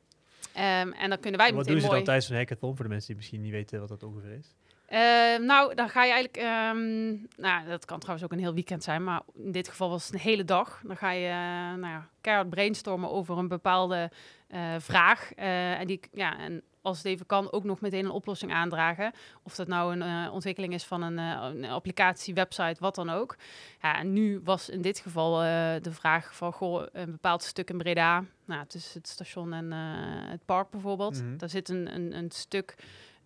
Um, 0.83 0.93
en 0.93 1.09
dan 1.09 1.21
kunnen 1.21 1.41
wij 1.41 1.49
En 1.49 1.55
wat 1.55 1.67
doen 1.67 1.81
ze 1.81 1.87
mooi... 1.87 1.97
dan 1.97 2.05
tijdens 2.05 2.29
een 2.29 2.37
hackathon 2.37 2.75
voor 2.77 2.85
de 2.85 2.91
mensen 2.91 3.09
die 3.09 3.17
misschien 3.17 3.41
niet 3.41 3.53
weten 3.53 3.81
wat 3.81 3.89
dat 3.89 4.03
ongeveer 4.03 4.33
is? 4.33 4.55
Uh, 4.93 4.99
nou, 5.47 5.75
dan 5.75 5.89
ga 5.89 6.05
je 6.05 6.13
eigenlijk, 6.13 6.37
um, 6.37 7.27
nou, 7.37 7.69
dat 7.69 7.85
kan 7.85 7.99
trouwens 7.99 8.27
ook 8.27 8.33
een 8.33 8.45
heel 8.45 8.55
weekend 8.55 8.83
zijn, 8.83 9.05
maar 9.05 9.23
in 9.35 9.53
dit 9.53 9.69
geval 9.69 9.91
was 9.91 10.05
het 10.05 10.15
een 10.15 10.21
hele 10.21 10.45
dag. 10.45 10.81
Dan 10.85 10.97
ga 10.97 11.11
je, 11.11 11.29
uh, 11.29 11.81
nou 11.81 11.87
ja, 11.87 12.09
keihard 12.21 12.51
brainstormen 12.51 13.11
over 13.11 13.39
een 13.39 13.49
bepaalde 13.49 14.11
uh, 14.51 14.61
vraag. 14.79 15.33
en 15.35 15.87
die, 15.87 16.01
ja, 16.13 16.39
en 16.39 16.63
als 16.83 16.97
het 16.97 17.07
even 17.07 17.27
kan, 17.27 17.53
ook 17.53 17.65
nog 17.65 17.81
meteen 17.81 18.05
een 18.05 18.11
oplossing 18.11 18.53
aandragen. 18.53 19.13
Of 19.43 19.55
dat 19.55 19.69
nou 19.69 19.93
een 19.93 20.27
uh, 20.27 20.33
ontwikkeling 20.33 20.75
is 20.75 20.85
van 20.85 21.03
een, 21.03 21.19
uh, 21.19 21.49
een, 21.55 21.65
applicatie, 21.65 22.35
website, 22.35 22.77
wat 22.79 22.95
dan 22.95 23.11
ook. 23.11 23.37
Ja, 23.83 23.99
en 23.99 24.13
nu 24.13 24.41
was 24.45 24.69
in 24.69 24.83
dit 24.83 24.99
geval 24.99 25.45
uh, 25.45 25.49
de 25.83 25.93
vraag 25.93 26.37
van, 26.37 26.53
goh, 26.53 26.87
een 26.93 27.11
bepaald 27.11 27.43
stuk 27.43 27.71
in 27.71 27.79
Breda, 27.79 28.25
nou, 28.45 28.67
tussen 28.67 29.01
het 29.01 29.09
station 29.09 29.53
en 29.53 29.73
het 30.31 30.45
park 30.45 30.71
bijvoorbeeld. 30.71 31.15
Mhm. 31.15 31.23
Mm 31.23 31.29
-hmm. 31.29 31.39
Daar 31.39 31.49
zit 31.49 31.69
een, 31.69 31.95
een, 31.95 32.17
een 32.17 32.31
stuk 32.31 32.75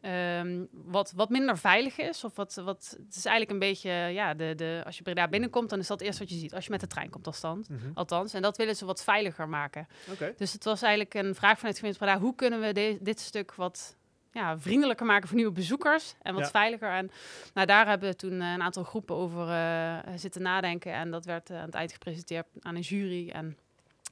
Um, 0.06 0.68
wat, 0.70 1.12
wat 1.16 1.28
minder 1.28 1.58
veilig 1.58 1.98
is. 1.98 2.24
Of 2.24 2.36
wat, 2.36 2.54
wat, 2.54 2.96
het 3.06 3.16
is 3.16 3.24
eigenlijk 3.24 3.50
een 3.50 3.68
beetje, 3.68 3.90
ja, 3.90 4.34
de, 4.34 4.54
de, 4.54 4.82
als 4.84 4.96
je 4.96 5.02
Breda 5.02 5.28
binnenkomt, 5.28 5.70
dan 5.70 5.78
is 5.78 5.86
dat 5.86 6.00
eerst 6.00 6.18
wat 6.18 6.28
je 6.30 6.36
ziet. 6.36 6.54
Als 6.54 6.64
je 6.64 6.70
met 6.70 6.80
de 6.80 6.86
trein 6.86 7.10
komt, 7.10 7.26
althans. 7.26 7.68
Mhm. 7.68 7.90
althans. 7.94 8.34
En 8.34 8.42
dat 8.42 8.56
willen 8.56 8.76
ze 8.76 8.84
wat 8.84 9.04
veiliger 9.04 9.48
maken. 9.48 9.88
Dus 10.36 10.52
het 10.52 10.64
was 10.64 10.82
eigenlijk 10.82 11.14
een 11.14 11.34
vraag 11.34 11.56
vanuit 11.56 11.74
de 11.74 11.80
gemeente 11.80 12.04
Breda. 12.04 12.18
Hoe 12.18 12.34
kunnen 12.34 12.60
we 12.60 12.72
de, 12.72 12.98
dit 13.00 13.20
stuk 13.20 13.54
wat 13.54 13.96
ja, 14.32 14.58
vriendelijker 14.58 15.06
maken 15.06 15.28
voor 15.28 15.36
nieuwe 15.36 15.52
bezoekers 15.52 16.14
en 16.22 16.34
wat 16.34 16.44
Ja. 16.44 16.50
veiliger? 16.50 16.90
En 16.90 17.10
nou, 17.54 17.66
daar 17.66 17.88
hebben 17.88 18.08
we 18.08 18.16
toen 18.16 18.40
eh, 18.40 18.52
een 18.52 18.62
aantal 18.62 18.84
groepen 18.84 19.14
over 19.14 19.48
uh, 19.48 19.98
zitten 20.16 20.42
nadenken. 20.42 20.92
En 20.92 21.10
dat 21.10 21.24
werd 21.24 21.50
uh, 21.50 21.58
aan 21.58 21.64
het 21.64 21.74
eind 21.74 21.92
gepresenteerd 21.92 22.46
aan 22.60 22.74
een 22.74 22.80
jury. 22.80 23.30
En, 23.30 23.56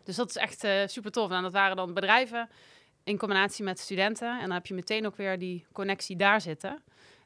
dus 0.04 0.16
dat 0.16 0.28
is 0.28 0.36
echt 0.36 0.90
super 0.90 1.10
tof. 1.10 1.30
En 1.30 1.42
dat 1.42 1.52
waren 1.52 1.76
dan 1.76 1.94
bedrijven 1.94 2.48
in 3.04 3.18
combinatie 3.18 3.64
met 3.64 3.78
studenten. 3.78 4.32
En 4.32 4.44
dan 4.46 4.52
heb 4.52 4.66
je 4.66 4.74
meteen 4.74 5.06
ook 5.06 5.16
weer 5.16 5.38
die 5.38 5.66
connectie 5.72 6.16
daar 6.16 6.40
zitten. 6.40 6.82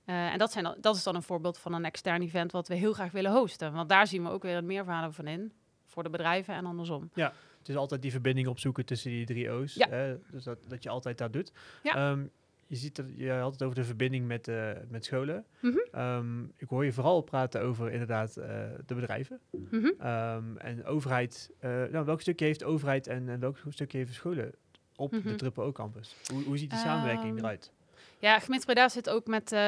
Uh, 0.07 0.33
en 0.33 0.39
dat, 0.39 0.53
zijn, 0.53 0.77
dat 0.81 0.97
is 0.97 1.03
dan 1.03 1.15
een 1.15 1.23
voorbeeld 1.23 1.59
van 1.59 1.73
een 1.73 1.85
extern 1.85 2.23
event 2.23 2.53
wat 2.53 2.69
we 2.69 2.75
heel 2.75 2.93
graag 2.93 3.13
willen 3.13 3.33
hosten. 3.33 3.73
Want 3.73 3.89
daar 3.89 4.07
zien 4.07 4.23
we 4.23 4.31
ook 4.31 4.43
weer 4.43 4.55
het 4.55 4.65
meerwaarde 4.65 5.13
van 5.13 5.27
in. 5.27 5.53
Voor 5.87 6.03
de 6.03 6.11
bedrijven 6.11 6.55
en 6.55 6.67
andersom. 6.67 7.11
Het 7.59 7.69
is 7.69 7.77
altijd 7.77 8.03
die 8.03 8.11
verbinding 8.11 8.49
opzoeken 8.49 8.85
tussen 8.85 9.11
die 9.11 9.27
drie 9.27 9.51
O's. 9.51 9.75
Ja. 9.75 9.89
Hè? 9.89 10.17
Dus 10.31 10.45
dat, 10.45 10.59
dat 10.69 10.83
je 10.83 10.89
altijd 10.89 11.19
dat 11.19 11.33
doet. 11.33 11.53
Ja. 11.83 11.95
Ehm, 11.95 12.25
je 12.67 12.77
ziet 12.77 12.97
dat 12.97 13.07
je 13.17 13.31
had 13.31 13.53
het 13.53 13.63
over 13.63 13.77
de 13.77 13.85
verbinding 13.85 14.27
met, 14.27 14.49
eh, 14.49 14.71
met 14.89 15.05
scholen. 15.05 15.45
Mhm. 15.61 15.79
Ehm, 15.91 16.43
ik 16.45 16.69
hoor 16.69 16.85
je 16.85 16.93
vooral 16.93 17.21
praten 17.21 17.61
over 17.61 17.91
inderdaad 17.91 18.37
eh, 18.37 18.65
de 18.87 18.95
bedrijven. 18.95 19.41
Mhm. 19.71 19.91
Ehm, 19.99 20.57
en 20.57 20.85
overheid, 20.85 21.51
eh, 21.59 21.71
nou, 21.91 22.05
welk 22.05 22.21
stukje 22.21 22.45
heeft 22.45 22.65
overheid 22.65 23.07
en, 23.07 23.29
en 23.29 23.41
welk 23.41 23.59
stukje 23.69 23.99
heeft 23.99 24.15
scholen 24.15 24.55
op 24.99 25.13
Mhm. 25.13 25.29
de 25.29 25.35
Triple 25.35 25.63
O 25.65 25.73
campus? 25.73 26.15
Hoe, 26.33 26.43
hoe 26.43 26.59
ziet 26.59 26.71
die 26.71 26.79
samenwerking 26.79 27.29
Ehm, 27.37 27.39
eruit? 27.39 27.71
Ja, 28.21 28.39
gemeente 28.39 28.67
Breda 28.67 28.89
zit 28.89 29.09
ook 29.11 29.27
met 29.27 29.53
eh, 29.53 29.59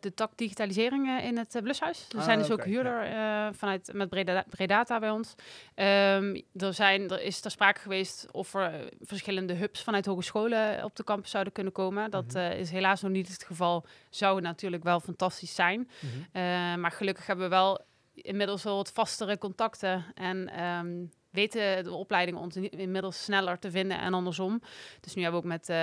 de 0.00 0.12
tak 0.14 0.32
digitalisering 0.36 1.08
eh, 1.18 1.24
in 1.24 1.38
het 1.38 1.54
eh, 1.54 1.62
blushuis. 1.62 2.06
Er 2.12 2.18
Ah, 2.18 2.24
zijn 2.24 2.38
dus 2.38 2.50
ook 2.50 2.64
huurder 2.64 3.02
eh, 3.02 3.48
vanuit 3.52 3.90
met 3.92 4.08
Breda, 4.08 4.44
Bredata 4.48 4.98
bij 4.98 5.10
ons. 5.10 5.34
Ehm, 5.74 6.40
er, 6.56 6.74
zijn, 6.74 7.10
er 7.10 7.22
is 7.22 7.40
ter 7.40 7.50
sprake 7.50 7.80
geweest 7.80 8.26
of 8.32 8.54
er 8.54 8.88
verschillende 9.00 9.52
hubs 9.54 9.82
vanuit 9.82 10.06
hogescholen 10.06 10.84
op 10.84 10.96
de 10.96 11.04
campus 11.04 11.30
zouden 11.30 11.52
kunnen 11.52 11.72
komen. 11.72 12.10
Dat 12.10 12.26
Mhm. 12.26 12.36
eh, 12.36 12.58
is 12.58 12.70
helaas 12.70 13.00
nog 13.02 13.10
niet 13.10 13.28
het 13.28 13.44
geval. 13.44 13.86
Zou 14.08 14.40
natuurlijk 14.40 14.82
wel 14.82 15.00
fantastisch 15.00 15.54
zijn. 15.54 15.88
Mhm. 16.00 16.12
Eh, 16.32 16.42
maar 16.74 16.92
gelukkig 16.92 17.26
hebben 17.26 17.44
we 17.44 17.50
wel 17.50 17.80
inmiddels 18.14 18.62
wel 18.62 18.76
wat 18.76 18.92
vastere 18.92 19.38
contacten. 19.38 20.04
En 20.14 20.48
ehm, 20.48 20.88
weten 21.30 21.84
de 21.84 21.92
opleidingen 21.92 22.40
ons 22.40 22.56
in- 22.56 22.70
inmiddels 22.70 23.24
sneller 23.24 23.58
te 23.58 23.70
vinden 23.70 23.98
en 24.00 24.14
andersom. 24.14 24.60
Dus 25.00 25.14
nu 25.14 25.22
hebben 25.22 25.40
we 25.40 25.46
ook 25.46 25.52
met 25.52 25.68
eh, 25.68 25.76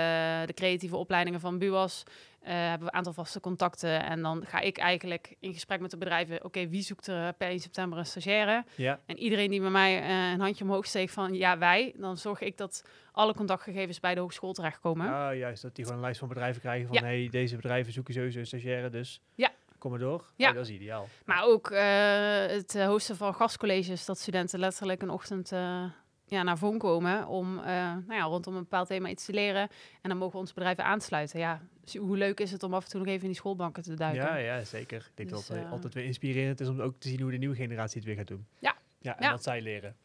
de 0.46 0.54
creatieve 0.54 0.96
opleidingen 0.96 1.40
van 1.40 1.58
BUAS... 1.58 2.02
eh, 2.40 2.52
hebben 2.54 2.78
we 2.78 2.92
een 2.92 2.98
aantal 2.98 3.12
vaste 3.12 3.40
contacten. 3.40 4.04
En 4.04 4.22
dan 4.22 4.44
ga 4.46 4.60
ik 4.60 4.78
eigenlijk 4.78 5.36
in 5.40 5.52
gesprek 5.52 5.80
met 5.80 5.90
de 5.90 5.96
bedrijven... 5.98 6.44
oké, 6.44 6.68
wie 6.68 6.82
zoekt 6.82 7.06
er 7.06 7.26
eh, 7.26 7.28
per 7.38 7.48
1 7.48 7.60
september 7.60 7.98
een 7.98 8.06
stagiaire? 8.06 8.64
Ja, 8.74 9.00
En 9.06 9.18
iedereen 9.18 9.50
die 9.50 9.60
bij 9.60 9.70
mij 9.70 10.10
een 10.32 10.40
handje 10.40 10.64
omhoog 10.64 10.86
steekt 10.86 11.12
van... 11.12 11.34
ja, 11.34 11.58
wij, 11.58 11.92
dan 11.96 12.16
zorg 12.16 12.40
ik 12.40 12.56
dat 12.56 12.84
alle 13.12 13.34
contactgegevens 13.34 14.00
bij 14.00 14.14
de 14.14 14.20
hogeschool 14.20 14.52
terechtkomen. 14.52 15.12
ah, 15.14 15.36
juist. 15.36 15.62
Dat 15.62 15.74
die 15.74 15.84
gewoon 15.84 15.98
een 15.98 16.04
lijst 16.06 16.18
van 16.20 16.28
bedrijven 16.28 16.60
krijgen 16.60 16.86
van... 16.88 16.96
Ja. 16.96 17.02
hey, 17.02 17.28
deze 17.30 17.56
bedrijven 17.56 17.92
zoeken 17.92 18.14
sowieso 18.14 18.38
een 18.38 18.46
stagiaire, 18.46 18.88
dus 18.90 19.20
Ja. 19.34 19.50
Kom 19.78 19.90
maar 19.90 20.00
door. 20.00 20.24
Ja. 20.36 20.48
Oh, 20.48 20.54
dat 20.54 20.64
is 20.68 20.72
ideaal. 20.74 21.08
Maar 21.24 21.44
ook 21.44 21.70
eh, 21.70 22.46
het 22.46 22.74
eh, 22.74 22.86
hosten 22.86 23.16
van 23.16 23.34
gastcolleges, 23.34 24.04
dat 24.04 24.18
studenten 24.18 24.58
letterlijk 24.58 25.02
een 25.02 25.10
ochtend 25.10 25.52
eh, 25.52 25.84
ja, 26.24 26.42
naar 26.42 26.58
VON 26.58 26.78
komen 26.78 27.26
om 27.26 27.54
nou 27.54 28.14
ja, 28.14 28.22
rondom 28.22 28.54
een 28.54 28.62
bepaald 28.62 28.88
thema 28.88 29.08
iets 29.08 29.24
te 29.24 29.32
leren. 29.32 29.68
En 30.02 30.08
dan 30.08 30.16
mogen 30.16 30.32
we 30.34 30.38
ons 30.40 30.52
bedrijven 30.52 30.84
aansluiten. 30.84 31.38
Ja, 31.40 31.60
dus 31.80 31.94
hoe 31.96 32.16
leuk 32.16 32.40
is 32.40 32.50
het 32.52 32.62
om 32.62 32.74
af 32.74 32.84
en 32.84 32.90
toe 32.90 32.98
nog 32.98 33.08
even 33.08 33.22
in 33.22 33.28
die 33.28 33.36
schoolbanken 33.36 33.82
te 33.82 33.94
duiken? 33.94 34.22
Ja, 34.24 34.36
ja, 34.36 34.64
zeker. 34.64 34.98
Ik 34.98 35.16
denk 35.16 35.28
Dus, 35.28 35.46
dat 35.46 35.56
het 35.56 35.70
altijd 35.70 35.94
weer 35.94 36.04
inspirerend 36.04 36.60
is 36.60 36.68
om 36.68 36.80
ook 36.80 36.94
te 36.98 37.08
zien 37.08 37.20
hoe 37.20 37.30
de 37.30 37.36
nieuwe 37.36 37.54
generatie 37.54 37.96
het 37.96 38.06
weer 38.06 38.16
gaat 38.16 38.26
doen. 38.26 38.46
Ja. 38.58 38.76
Ja, 39.00 39.16
en 39.16 39.24
Ja. 39.24 39.30
wat 39.30 39.42
zij 39.42 39.60
leren. 39.62 39.96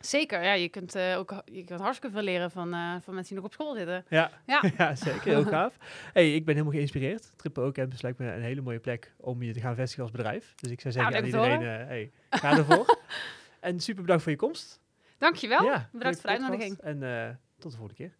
Zeker, 0.00 0.42
ja, 0.42 0.52
je 0.52 0.68
kunt 0.68 0.94
eh, 0.94 1.18
ook 1.18 1.42
je 1.44 1.64
kunt 1.64 1.80
hartstikke 1.80 2.14
veel 2.16 2.24
leren 2.24 2.50
van, 2.50 2.74
eh, 2.74 2.94
van 3.00 3.14
mensen 3.14 3.34
die 3.34 3.34
nog 3.34 3.44
op 3.44 3.52
school 3.52 3.74
zitten. 3.74 4.04
Ja, 4.08 4.30
Ja. 4.46 4.62
ja. 4.78 4.94
zeker. 4.94 5.22
Heel 5.22 5.44
gaaf. 5.54 5.76
hey, 6.12 6.34
ik 6.34 6.44
ben 6.44 6.54
helemaal 6.54 6.74
geïnspireerd. 6.76 7.32
Triple 7.36 7.62
O 7.62 7.72
Campus 7.72 8.02
lijkt 8.02 8.18
me 8.18 8.32
een 8.32 8.42
hele 8.42 8.60
mooie 8.60 8.78
plek 8.78 9.12
om 9.16 9.42
je 9.42 9.52
te 9.52 9.60
gaan 9.60 9.74
vestigen 9.74 10.02
als 10.02 10.12
bedrijf. 10.12 10.54
Dus 10.56 10.70
ik 10.70 10.80
zou 10.80 10.92
zeggen 10.92 11.12
Nou, 11.12 11.24
aan 11.24 11.30
leuk 11.30 11.40
te 11.40 11.48
iedereen, 11.48 11.80
eh, 11.80 11.86
hey, 11.86 12.10
ga 12.30 12.56
ervoor. 12.56 12.98
en 13.60 13.80
super 13.80 14.02
bedankt 14.02 14.22
voor 14.22 14.32
je 14.32 14.38
komst. 14.38 14.80
Dankjewel, 15.18 15.64
Ja, 15.64 15.88
bedankt 15.92 16.20
voor 16.20 16.30
de 16.30 16.36
uitnodiging. 16.36 16.78
En 16.78 17.38
tot 17.58 17.70
de 17.70 17.76
volgende 17.76 18.02
keer. 18.02 18.16